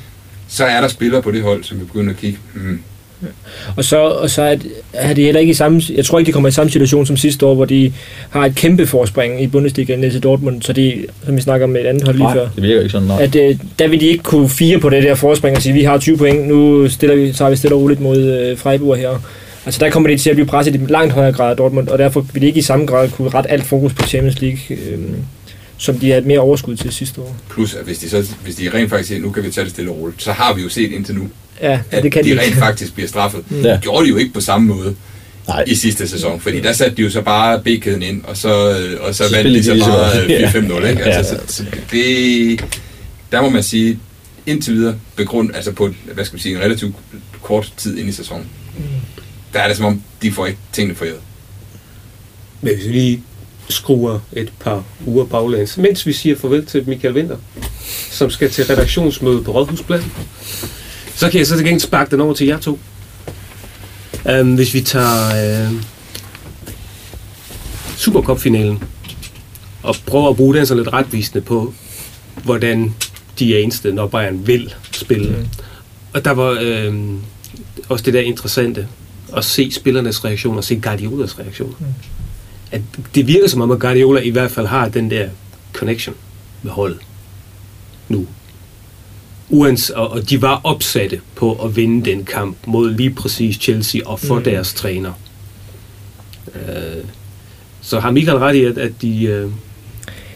[0.48, 2.80] så er der spillere på det hold, som vi begynder at kigge, hmm,
[3.76, 4.56] Og så, og så er,
[4.92, 5.82] er de heller ikke i samme...
[5.94, 7.92] Jeg tror ikke, de kommer i samme situation som sidste år, hvor de
[8.30, 11.70] har et kæmpe forspring i Bundesliga ned til Dortmund, så de, som vi snakker om
[11.70, 13.08] med et andet hold lige før, Nej, det virker ikke sådan.
[13.08, 13.22] Nej.
[13.22, 15.82] at øh, der vil de ikke kunne fire på det der forspring og sige, vi
[15.82, 19.18] har 20 point, nu stiller vi, tager vi stille og roligt mod øh, Freiburg her.
[19.66, 21.98] Altså der kommer de til at blive presset i langt højere grad af Dortmund, og
[21.98, 24.98] derfor vil de ikke i samme grad kunne rette alt fokus på Champions League, øh,
[25.78, 27.36] som de havde mere overskud til sidste år.
[27.50, 29.72] plus at hvis de, så, hvis de rent faktisk siger, nu kan vi tage det
[29.72, 31.28] stille og roligt, så har vi jo set indtil nu,
[31.60, 33.50] Ja, at det kan de de rent faktisk bliver straffet.
[33.50, 33.62] Mm.
[33.62, 33.72] Ja.
[33.72, 34.96] Det gjorde de jo ikke på samme måde.
[35.48, 35.64] Nej.
[35.66, 38.48] i sidste sæson, fordi der satte de jo så bare B-kæden ind, og så,
[39.00, 41.02] og så, Så vandt de så de bare ligesom- øh, 4-5-0, ikke?
[41.02, 41.10] Ja.
[41.10, 42.64] Altså, så, så det,
[43.32, 43.98] der må man sige,
[44.46, 46.94] indtil videre, begrund, altså på, hvad skal man sige, en relativt
[47.42, 48.46] kort tid ind i sæsonen,
[49.52, 51.20] der er det som om, de får ikke tingene forjæret.
[52.60, 53.22] Men hvis vi lige
[53.68, 57.36] skruer et par uger baglæns, mens vi siger farvel til Michael Winter,
[58.10, 60.12] som skal til redaktionsmøde på Rådhuspladsen,
[61.14, 62.78] så kan jeg så til gengæld sparke den over til jer to.
[64.40, 65.74] Um, hvis vi tager uh,
[67.96, 68.82] Supercup-finalen
[69.82, 71.74] og prøver at bruge den så lidt retvisende på,
[72.44, 72.94] hvordan
[73.38, 75.36] de er indstillet, når Bayern vil spille.
[75.38, 75.46] Mm.
[76.12, 76.94] Og der var øh,
[77.88, 78.88] også det der interessante
[79.36, 81.76] at se spillernes reaktion og se Guardiolas reaktion.
[81.78, 81.86] Mm.
[82.72, 82.80] At
[83.14, 85.28] det virker som om, at Guardiola i hvert fald har den der
[85.72, 86.14] connection
[86.62, 86.98] med holdet.
[89.54, 94.00] Uans, og, og de var opsatte på at vinde den kamp mod lige præcis Chelsea
[94.06, 94.42] og for Mm.
[94.44, 95.12] deres træner.
[96.54, 97.04] Øh,
[97.82, 99.24] så har Michael ret i, at, at de...
[99.24, 99.50] Øh,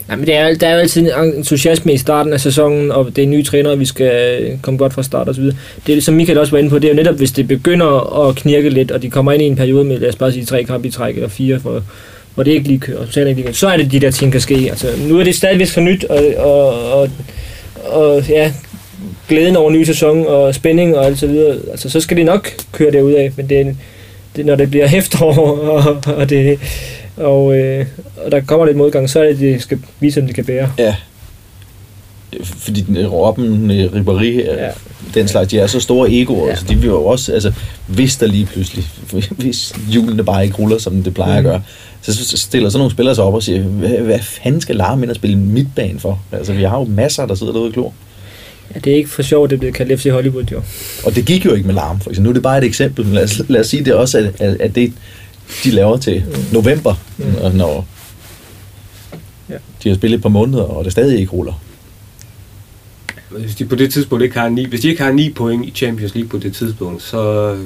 [0.08, 3.16] Nej, men det er, der er jo altid en entusiasme i starten af sæsonen, og
[3.16, 5.56] det er nye trænere, vi skal øh, komme godt fra start og så videre.
[5.86, 7.48] Det er det, som Michael også var inde på, det er jo netop, hvis det
[7.48, 10.32] begynder at knirke lidt, og de kommer ind i en periode med, lad os bare
[10.32, 11.82] sige, tre kampe i træk, eller fire, for,
[12.34, 14.40] hvor det ikke lige kører, og ikke lige så er det de der ting, kan
[14.40, 14.54] ske.
[14.54, 17.10] Altså, nu er det stadigvæk for nyt, og, og, og,
[17.84, 18.52] og ja,
[19.28, 22.50] glæden over ny sæson, og spænding og alt så videre, altså, så skal de nok
[22.72, 23.74] køre derud af, men det, er-
[24.36, 26.58] det, når det bliver efterår, og, og det,
[27.16, 27.86] og, øh,
[28.24, 30.70] og der kommer lidt modgang, så er det, de skal vise, om de kan bære.
[30.78, 30.94] Ja.
[32.44, 34.64] Fordi den- Robben, øh, Ribéry, Ja.
[34.64, 34.70] ja.
[35.14, 36.56] den slags, de er så store egoer, Ja.
[36.56, 37.52] så de vil jo også, altså,
[37.86, 38.84] hvis der lige pludselig,
[39.38, 41.46] hvis hjulene bare ikke ruller, som det plejer mm.
[41.46, 41.62] At gøre,
[42.02, 45.02] så så stiller sådan nogle spillere sig op og siger, hvad, hvad fanden skal Larm
[45.02, 46.20] ind og spille midtbane for?
[46.32, 47.92] Altså, vi har jo masser, der sidder derude og klor.
[48.74, 50.62] Ja, det er ikke for sjovt, det blevet kaldt FC Hollywood, jo.
[51.04, 52.24] Og det gik jo ikke med larm, for eksempel.
[52.24, 54.40] Nu er det bare et eksempel, men lad os, lad os sige det også, at,
[54.40, 54.92] at, at det,
[55.64, 57.56] de laver til november, mm.
[57.56, 57.86] når
[59.50, 59.54] Ja.
[59.82, 61.62] de har spillet et par måneder, og det stadig ikke ruller.
[63.30, 65.70] Hvis de på det tidspunkt ikke har ni, hvis de ikke har 9 point i
[65.70, 67.56] Champions League på det tidspunkt, så,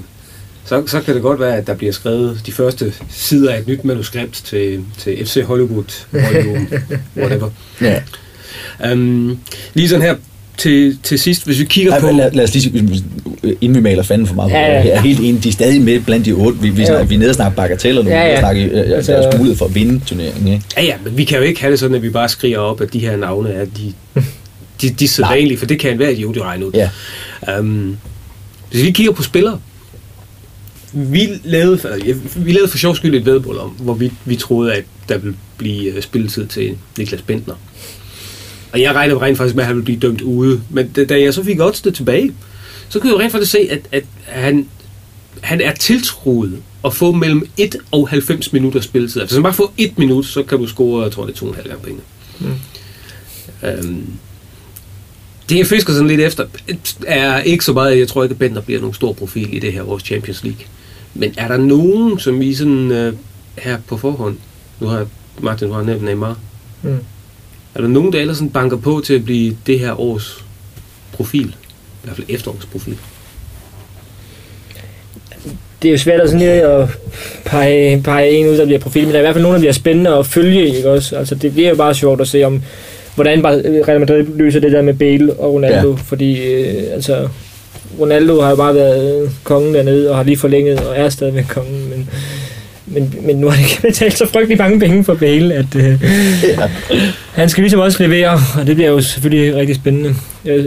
[0.64, 3.66] så, så kan det godt være, at der bliver skrevet de første sider af et
[3.68, 6.66] nyt manuskript til, til FC Hollywood, volume,
[7.16, 7.50] whatever.
[7.80, 8.02] Ja.
[8.92, 9.38] Um,
[9.74, 10.16] lige sådan her
[10.62, 12.06] til, til sidst, hvis vi kigger Ej, på...
[12.06, 12.78] lad, lad os lige
[13.60, 14.72] inden vi maler fanden for meget, Ja, ja.
[14.78, 16.58] jeg er helt enig, de er stadig med blandt de otte.
[16.60, 16.86] Vi, vi, Ja.
[16.86, 18.28] snakker, vi er nede og snakker bagateller nu, Ja, ja, ja.
[18.28, 18.34] ja.
[18.34, 20.48] vi snakker øh, Altså- altså, deres mulighed for at vinde turneringen.
[20.52, 20.64] Ikke?
[20.76, 22.80] Ja, ja, men vi kan jo ikke have det sådan, at vi bare skriger op,
[22.80, 23.92] at de her navne er de,
[24.82, 26.72] de, de sædvanlige, for det kan enhver idiot jo regne ud.
[26.74, 27.58] Ja.
[27.58, 27.96] Um,
[28.70, 29.58] hvis vi kigger på spillere,
[30.92, 34.74] vi lavede, ja, vi lavede for sjov skyld et vedmål om, hvor vi, vi troede,
[34.74, 37.54] at der ville blive øh, spilletid til Niklas Bentner.
[38.72, 40.62] Og jeg regnede rent faktisk med, at han ville blive dømt ude.
[40.70, 42.32] Men da, jeg så fik oddsene tilbage,
[42.88, 44.68] så kunne jeg jo rent faktisk se, at, at han,
[45.40, 49.20] han er tiltroet at få mellem 1 og 90 minutter spilletid.
[49.20, 51.46] Altså, hvis man bare får 1 minut, så kan du score, jeg tror, det er
[51.46, 52.00] 2,5 gange penge.
[52.40, 52.48] Mm.
[53.68, 54.06] Øhm,
[55.48, 56.46] det jeg fisker sådan lidt efter,
[57.06, 59.72] er ikke så meget, jeg tror ikke, at Bender bliver nogen stor profil i det
[59.72, 60.60] her års Champions League.
[61.14, 63.14] Men er der nogen, som I sådan øh,
[63.58, 64.36] her på forhånd,
[64.80, 65.06] nu har
[65.40, 66.38] Martin, du har nævnt Neymar,
[66.84, 66.98] Mm.
[67.74, 70.44] Er der nogen, der ellers sådan banker på til at blive det her års
[71.12, 71.46] profil?
[71.46, 72.96] I hvert fald efterårs profil.
[75.82, 76.88] Det er jo svært at, sådan lige at
[77.44, 79.60] pege, pege en ud, der bliver profil, men der er i hvert fald nogen, der
[79.60, 81.16] bliver spændende at følge, ikke også?
[81.16, 82.62] Altså, det bliver jo bare sjovt at se, om
[83.14, 85.96] hvordan bare Real Madrid løser det der med Bale og Ronaldo, ja.
[86.04, 87.28] fordi øh, altså,
[88.00, 91.90] Ronaldo har jo bare været kongen dernede, og har lige forlænget, og er stadigvæk kongen,
[91.90, 92.08] men,
[92.92, 96.02] men, men nu har de ikke betalt så frygtelig mange penge for Bale, at øh,
[96.42, 96.70] Ja.
[97.32, 100.14] han skal ligesom også levere, og det bliver jo selvfølgelig rigtig spændende.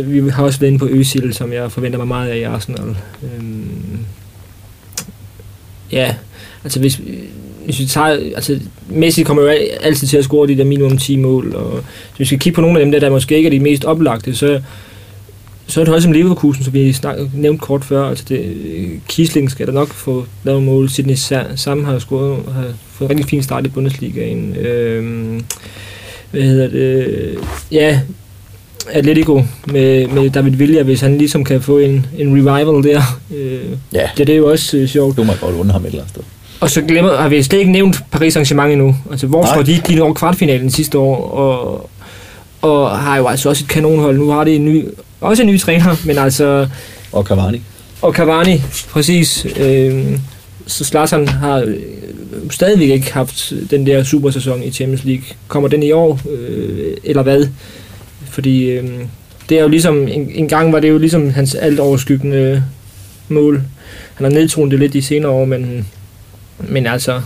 [0.05, 2.95] Vi har også været inde på Øsil, som jeg forventer mig meget af i Arsenal.
[3.23, 3.99] Øhm,
[5.91, 6.13] ja,
[6.63, 6.99] altså hvis,
[7.65, 8.59] hvis vi tager, altså
[8.89, 9.49] Messi kommer jo
[9.82, 12.61] altid til at score de der minimum 10 mål, og hvis vi skal kigge på
[12.61, 14.61] nogle af dem der, der måske ikke er de mest oplagte, så,
[15.68, 18.55] så er det også som Leverkusen, som vi snak, nævnt kort før, altså det,
[19.07, 22.63] Kisling skal der nok få lavet mål, Sidney Sa- Sam har scoret, har
[22.93, 25.43] fået en rigtig fin start i Bundesligaen, øhm,
[26.32, 27.36] hvad hedder det,
[27.72, 27.99] ja,
[28.91, 33.01] Atletico med, med David Villa, hvis han ligesom kan få en, en revival der.
[33.36, 33.59] Øh,
[33.93, 35.18] Ja, ja, det er jo også øh, sjovt.
[35.18, 36.24] du må godt undre ham et eller andet sted.
[36.59, 38.95] Og så glemmer, har vi slet ikke nævnt Paris Saint-Germain endnu.
[39.11, 39.82] Altså, hvor står de?
[39.88, 41.89] De når kvartfinalen sidste år, og,
[42.61, 44.18] og har jo altså også et kanonhold.
[44.18, 44.86] Nu har de en ny,
[45.26, 46.67] også en ny træner, men altså,
[47.11, 47.61] Og Cavani.
[48.01, 49.47] og Cavani, præcis.
[49.59, 50.19] Øh,
[50.67, 51.76] så Zlatan har øh,
[52.51, 55.23] stadigvæk ikke haft den der supersæson i Champions League.
[55.47, 57.47] Kommer den i år, øh, eller hvad?
[58.30, 58.89] Fordi øh,
[59.49, 62.63] det er jo ligesom, en, en gang var det jo ligesom hans alt overskyggende
[63.30, 63.61] mål.
[64.15, 65.88] Han har nedtonet det lidt de senere år, men,
[66.59, 67.21] men altså,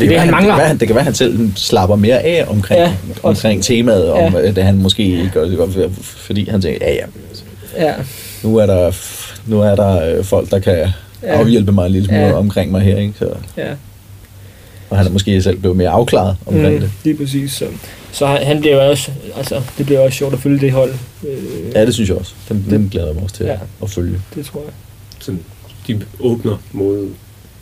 [0.00, 0.54] Det, det, kan han være, mangler.
[0.54, 3.62] Det kan, være, det kan være, at han selv slapper mere af omkring, Ja, omkring
[3.64, 4.50] temaet, om ja.
[4.52, 7.06] det han måske ikke gør det godt, fordi han tænker, ja, ja,
[7.86, 7.94] ja,
[8.42, 8.92] nu er der,
[9.46, 10.76] nu er der øh, folk, der kan
[11.22, 11.28] Ja.
[11.40, 12.32] afhjælpe mig en lille smule Ja.
[12.32, 13.12] omkring mig her, ikke?
[13.18, 13.68] Så, ja.
[14.90, 16.80] og han er måske selv blevet mere afklaret omkring mm.
[16.80, 16.90] det.
[17.04, 17.52] Lige præcis.
[17.52, 17.64] Så,
[18.12, 20.92] så han- han bliver jo også, altså, det bliver også sjovt at følge det hold.
[21.28, 21.38] Øh,
[21.74, 22.32] Ja, det synes jeg også.
[22.48, 23.56] Den, den glæder jeg mig også til Ja.
[23.82, 24.18] at følge.
[24.34, 24.72] Det tror jeg.
[25.20, 25.40] Sådan,
[25.86, 27.08] de åbner mod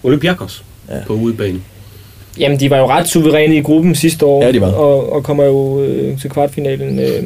[0.02, 0.64] Olympiakos.
[0.90, 0.94] Ja.
[1.06, 1.60] på udebane.
[2.38, 4.44] Jamen, de var jo ret suveræne i gruppen sidste år.
[4.44, 4.72] Ja, de var.
[4.72, 6.98] Og, og kommer jo øh, til kvartfinalen.
[6.98, 7.22] Øh,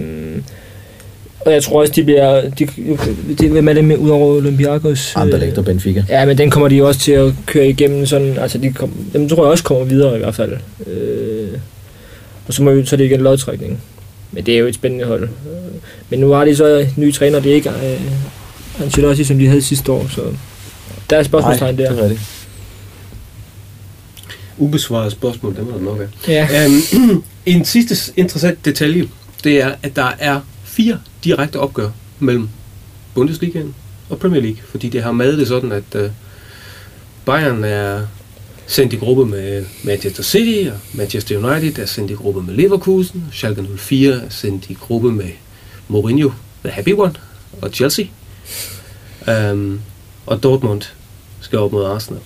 [1.41, 2.51] og jeg tror også, de bliver...
[2.51, 2.67] De,
[3.41, 5.13] de, hvem er det med ud over Olympiakos?
[5.17, 6.05] Anderlecht og Benfica.
[6.09, 8.39] Ja, men den kommer de også til at køre igennem sådan...
[8.39, 10.53] Altså, de kom, dem tror jeg også kommer videre i hvert fald.
[10.87, 11.49] Øh,
[12.49, 13.81] og så, må vi, så er det igen lodtrækning.
[14.33, 15.23] Men det er jo et spændende hold.
[15.23, 15.29] Øh,
[16.11, 19.63] Men nu har de så nye træner, det er ikke øh, Ancelotti, som de havde
[19.63, 20.21] sidste år, så
[21.11, 21.97] der er spørgsmålstegn det der.
[21.97, 22.21] er rigtigt.
[24.59, 26.09] Ubesvaret spørgsmål, det må der nok være.
[26.29, 26.65] Ja.
[26.65, 29.09] Øhm, en sidste interessant detalje,
[29.45, 32.49] det er, at der er fire direkte opgør mellem
[33.15, 33.75] Bundesligaen
[34.11, 36.11] og Premier League, fordi det har med det sådan, at uh,
[37.25, 38.07] Bayern er
[38.67, 43.25] sendt i gruppe med Manchester City, og Manchester United er sendt i gruppe med Leverkusen,
[43.33, 45.29] Schalke 04 er sendt i gruppe med
[45.89, 46.31] Mourinho,
[46.65, 47.15] The Happy One,
[47.63, 48.07] og Chelsea.
[49.53, 49.81] Um,
[50.27, 50.83] og Dortmund
[51.41, 52.23] skal op mod Arsenal.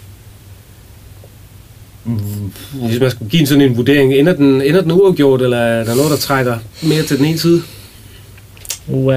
[2.88, 5.84] Hvis man skulle give en sådan en vurdering, ender den, ender den uafgjort, eller er
[5.84, 7.62] der noget, der trækker mere til den ene side?
[8.88, 9.14] Uh,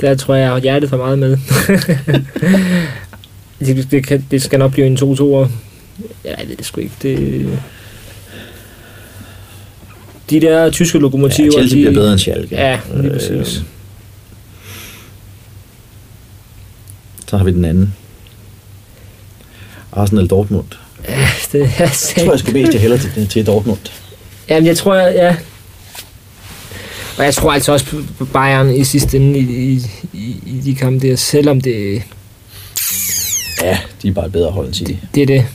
[0.00, 1.36] der tror jeg, jeg har hjertet for meget med.
[3.66, 5.46] det, det, kan, det skal nok blive en 2 2
[6.24, 6.94] Ja, jeg ved det sgu ikke.
[7.02, 7.48] Det,
[10.30, 11.52] de der tyske Ja, lokomotiver...
[11.52, 12.54] Chelsea de, bliver bedre end Schalke.
[12.54, 13.62] Ja, lige Øh, præcis.
[17.28, 17.94] Så har vi den anden.
[19.92, 20.66] Arsenal Dortmund.
[21.08, 21.90] Ja, det er Jeg
[22.24, 23.78] tror, jeg skal mest hellere til, til Dortmund.
[24.48, 25.36] Jamen, jeg tror, jeg, ja.
[27.18, 27.86] Og jeg tror altså også
[28.18, 29.82] på- Bayern i sidste ende i, i,
[30.12, 32.02] i, i de kampe der, selvom det,
[33.62, 34.92] Ja, de er bare et bedre hold end City.
[35.14, 35.46] det er det.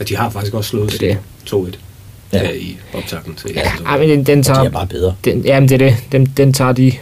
[0.00, 1.74] Og de har faktisk også slået Det er det.
[1.74, 1.78] 2-1
[2.32, 2.42] Ja.
[2.42, 2.50] ja.
[2.50, 3.50] i optakten til.
[3.54, 4.60] Ja, ej, men den, den De tager...
[4.60, 5.14] er bare bedre.
[5.24, 5.96] Den, jamen, det er det.
[6.12, 6.92] Den, den tager de.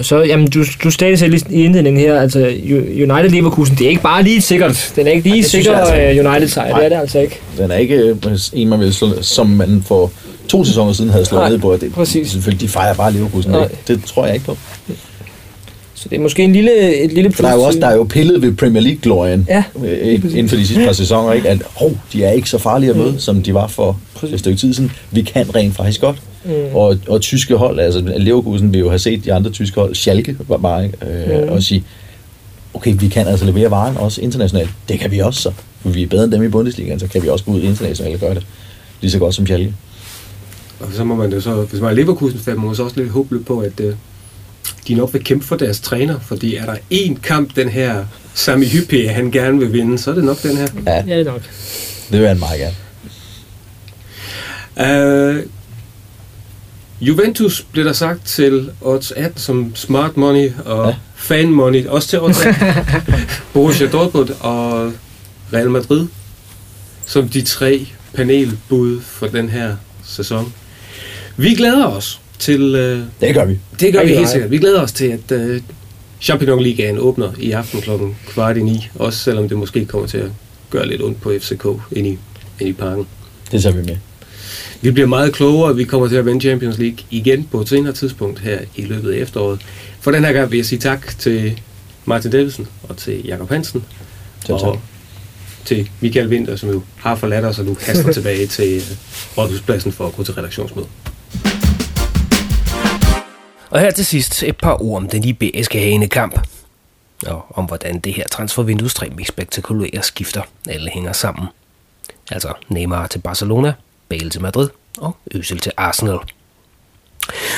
[0.00, 3.88] Og Så, jamen, du, du stadig selv i indledningen her, altså United Leverkusen, det er
[3.88, 4.92] ikke bare lige sikkert.
[4.96, 7.40] Den er ikke lige synes sikker altså altså, United sejr, det er det altså ikke.
[7.58, 8.16] Den er ikke øh,
[8.52, 10.12] en, man vil slå, som man for
[10.48, 11.76] to sæsoner siden havde slået Nej, ned på.
[11.76, 12.30] Det, præcis.
[12.30, 13.50] Selvfølgelig, de fejrer bare Leverkusen.
[13.50, 13.68] Nej.
[13.88, 14.56] Det tror jeg ikke på.
[16.02, 17.94] Så det er måske en lille, et lille For der er jo også der er
[17.96, 21.48] jo pillet ved Premier League-glorien Ja, øh, inden for de sidste par sæsoner, ikke?
[21.48, 24.34] at oh, de er ikke så farlige at møde, som de var for Præcis.
[24.34, 24.92] et stykke tid siden.
[25.10, 26.16] Vi kan rent faktisk godt.
[26.44, 26.50] Mm.
[26.74, 30.36] Og, og tyske hold, altså Leverkusen vil jo have set de andre tyske hold, Schalke
[30.48, 30.96] var bare, ikke?
[31.06, 31.48] øh, Mm.
[31.52, 31.84] og sige,
[32.74, 34.70] okay, vi kan altså levere varen også internationalt.
[34.88, 35.52] Det kan vi også så.
[35.82, 38.14] For vi er bedre end dem i Bundesligaen, så kan vi også gå ud internationalt
[38.14, 38.46] og gøre det
[39.00, 39.74] lige så godt som Schalke.
[40.80, 43.10] Og så må man jo så, hvis man er Leverkusen-fan, må man så også lidt
[43.10, 43.94] håbe på, at øh,
[44.88, 48.04] de nok vil kæmpe for deres træner, fordi er der én kamp, den her
[48.34, 50.66] Sami Hyppie, han gerne vil vinde, så er det nok den her.
[50.86, 51.42] Ja, ja, det er nok.
[52.10, 52.74] det vil han meget gerne.
[55.36, 55.42] Uh,
[57.00, 60.88] Juventus blev der sagt til odds 18 som smart money og Ja.
[60.88, 60.94] ja.
[61.16, 62.66] fan money, også til odds 18.
[63.52, 64.92] Borussia Dortmund og
[65.52, 66.06] Real Madrid
[67.06, 70.52] som de tre panelbud for den her sæson.
[71.36, 73.58] Vi glæder os til, uh, Det gør vi.
[73.80, 75.56] det gør vi helt sikkert, vi glæder os til, at uh,
[76.20, 80.18] Champions Ligaen åbner i aften klokken kvart i ni, også selvom det måske kommer til
[80.18, 80.30] at
[80.70, 82.18] gøre lidt ondt på FCK ind i,
[82.60, 83.06] ind i parken.
[83.52, 83.96] Det tager vi med.
[84.80, 87.92] Vi bliver meget klogere, vi kommer til at vinde Champions League igen på et senere
[87.92, 89.60] tidspunkt her i løbet af efteråret.
[90.00, 91.60] For den her gang vil jeg sige tak til
[92.04, 93.84] Martin Davidsen og til Jakob Hansen.
[94.46, 94.68] Selv tak.
[94.68, 94.80] og
[95.64, 98.82] til Michael Winter, som jo har forladt os og nu haster tilbage til øh,
[99.38, 100.86] Rådhuspladsen for at gå til redaktionsmøde.
[103.70, 106.46] Og her til sidst et par ord om den iberiske hanekamp.
[107.26, 111.48] Og om hvordan det her transfervindue tre mest spektakulære skifter alle hænger sammen.
[112.30, 113.72] Altså Neymar til Barcelona,
[114.08, 114.68] Bale til Madrid
[114.98, 116.18] og Øsel til Arsenal.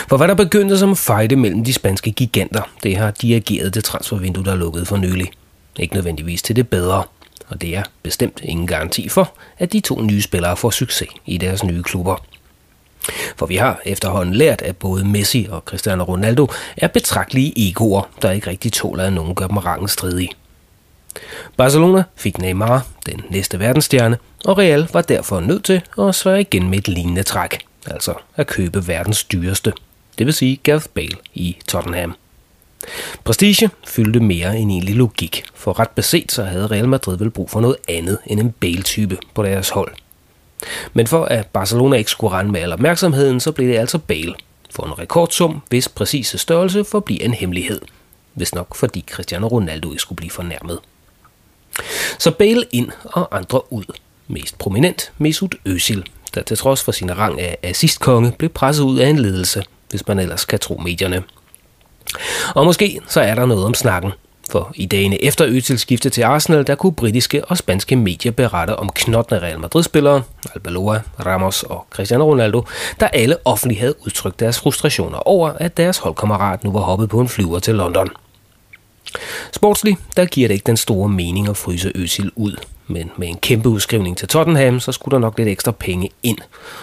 [0.09, 4.45] For hvad der begyndte som fejde mellem de spanske giganter, det har dirigeret det transfervindue,
[4.45, 5.31] der er lukket for nylig.
[5.79, 7.05] Ikke nødvendigvis til det bedre,
[7.49, 11.39] og det er bestemt ingen garanti for, at de to nye spillere får succes i
[11.39, 12.17] deres nye klubber.
[13.37, 16.47] For vi har efterhånden lært, at både Messi og Cristiano Ronaldo
[16.77, 20.31] er betragtelige egoer, der ikke rigtig tåler, at nogen gør dem rangen stridige.
[21.57, 26.71] Barcelona fik Neymar, den næste verdensstjerne, og Real var derfor nødt til at svare igen
[26.71, 29.73] med et lignende træk, altså at købe verdens dyreste,
[30.19, 32.15] det vil sige Gareth Bale i Tottenham.
[33.25, 37.51] Prestige fyldte mere end egentlig logik, for ret beset så havde Real Madrid vel brug
[37.51, 39.93] for noget andet end en Bale-type på deres hold.
[40.93, 44.35] Men for at Barcelona ikke skulle rende med al opmærksomheden, så blev det altså Bale.
[44.71, 47.81] For en rekordsum, hvis præcise størrelse forbliver en hemmelighed.
[48.35, 50.79] Hvis nok fordi Cristiano Ronaldo ikke skulle blive fornærmet.
[52.19, 53.85] Så Bale ind og andre ud.
[54.29, 56.03] Mest prominent Mesut Özil,
[56.35, 60.09] der til trods for sin rang af assistkonge blev presset ud af en ledelse, hvis
[60.09, 61.23] man ellers kan tro medierne.
[62.55, 64.13] Og måske så er der noget om snakken,
[64.53, 68.77] for i dagene efter Özil skifte til Arsenal, der kunne britiske og spanske medier berette
[68.77, 70.23] om knottende Real Madrid-spillere,
[70.55, 72.65] Albaloa, Ramos og Cristiano Ronaldo,
[73.01, 77.21] der alle offentligt havde udtrykt deres frustrationer over, at deres holdkammerat nu var hoppet på
[77.21, 78.09] en flyver til London.
[79.53, 83.39] Sportsligt, der giver det ikke den store mening at fryse Özil ud, men med en
[83.39, 86.39] kæmpe udskrivning til Tottenham, så skulle der nok lidt ekstra penge ind,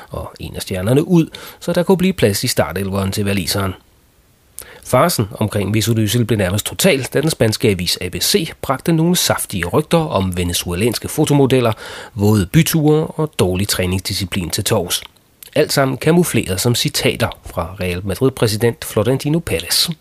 [0.09, 1.27] og en af stjernerne ud,
[1.59, 3.73] så der kunne blive plads i startelveren til valiseren.
[4.85, 9.97] Farsen omkring Mesut blev nærmest total, da den spanske avis ABC bragte nogle saftige rygter
[9.97, 11.73] om venezuelanske fotomodeller,
[12.13, 15.03] våde byture og dårlig træningsdisciplin til tors.
[15.55, 19.91] Alt sammen kamufleret som citater fra Real Madrid-præsident Florentino Pérez.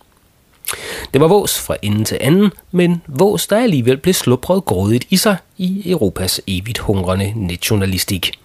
[1.12, 5.16] Det var vås fra ende til anden, men vås, der alligevel blev slupret grådigt i
[5.16, 8.38] sig i Europas evigt hungrende nationalistik.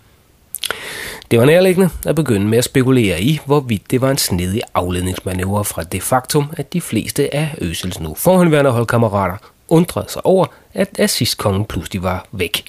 [1.33, 5.65] Det var nærliggende at begynde med at spekulere i, hvorvidt det var en snedig afledningsmanøvre
[5.65, 10.89] fra det faktum, at de fleste af Øsels nu forhåndværende holdkammerater undrede sig over, at
[10.99, 12.65] assistkongen pludselig var væk.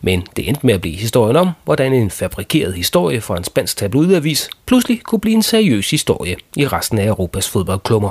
[0.00, 3.76] Men det endte med at blive historien om, hvordan en fabrikeret historie fra en spansk
[3.76, 8.10] tabloidavis pludselig kunne blive en seriøs historie i resten af Europas fodboldklummer.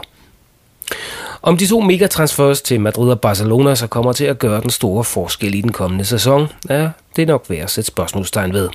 [1.41, 5.03] Om de to megatransfers til Madrid og Barcelona så kommer til at gøre den store
[5.03, 8.69] forskel i den kommende sæson, er det nok værd at sætte spørgsmålstegn ved.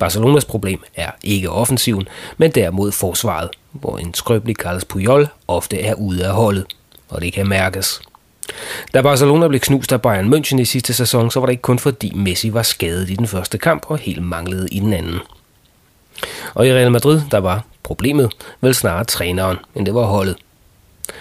[0.00, 5.94] Barcelonas problem er ikke offensiven, men derimod forsvaret, hvor en skrøbelig Carles Puyol ofte er
[5.94, 6.64] ude af holdet,
[7.08, 8.00] og det kan mærkes.
[8.94, 11.78] Da Barcelona blev knust af Bayern München i sidste sæson, så var det ikke kun
[11.78, 15.18] fordi Messi var skadet i den første kamp og helt manglede i den anden.
[16.54, 20.36] Og i Real Madrid, der var problemet vel snarere træneren, end det var holdet.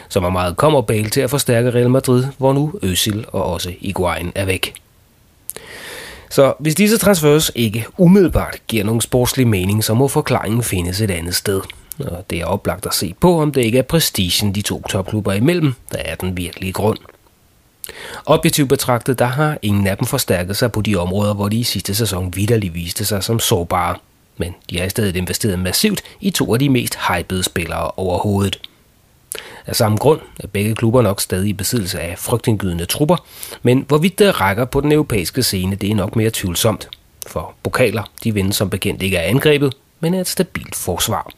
[0.10, 3.74] Som var meget kommer Bale til at forstærke Real Madrid, hvor nu Özil og også
[3.80, 4.74] Iguain er væk.
[6.30, 11.12] Så hvis disse transfers ikke umiddelbart giver nogen sportslig mening, så må forklaringen findes et
[11.12, 11.62] andet sted.
[12.00, 15.34] Og det er oplagt at se på, om det ikke er prestigen de to topklubber
[15.34, 16.98] imellem, der er den virkelige grund.
[18.26, 21.64] Objektivt betragtet, der har ingen af dem forstærket sig på de områder, hvor de i
[21.64, 23.96] sidste sæson vidderligt viste sig som sårbare.
[24.38, 28.69] Men de har i stedet investeret massivt i to af de mest hypede spillere overhovedet.
[29.70, 33.26] Af samme grund er begge klubber nok stadig i besiddelse af frygtindgydende trupper,
[33.64, 36.90] men hvorvidt det rækker på den europæiske scene, det er nok mere tvivlsomt.
[37.28, 41.32] For pokaler, de vinder som bekendt ikke af angrebet, men af et stabilt forsvar.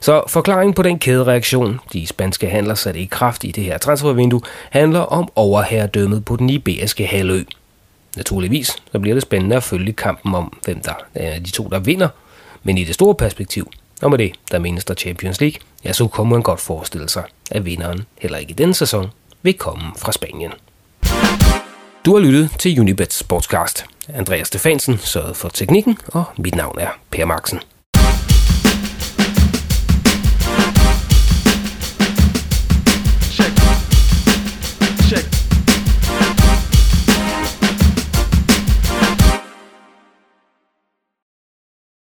[0.00, 4.40] Så forklaringen på den kædereaktion, de spanske handler satte i kraft i det her transfervindue,
[4.70, 7.42] handler om overherredømmet på den iberiske halvø.
[8.16, 11.78] Naturligvis så bliver det spændende at følge kampen om, hvem der er de to, der
[11.78, 12.08] vinder,
[12.62, 13.70] men i det store perspektiv,
[14.02, 17.24] og med det, der menes der Champions League, ja, så kunne man godt forestille sig,
[17.50, 19.10] at vinderen heller ikke i denne sæson
[19.42, 20.52] vil komme fra Spanien.
[22.04, 23.84] Du har lyttet til Unibet Sportscast.
[24.08, 27.60] Andreas Stefansen sørgede for teknikken, og mit navn er Per Marksen.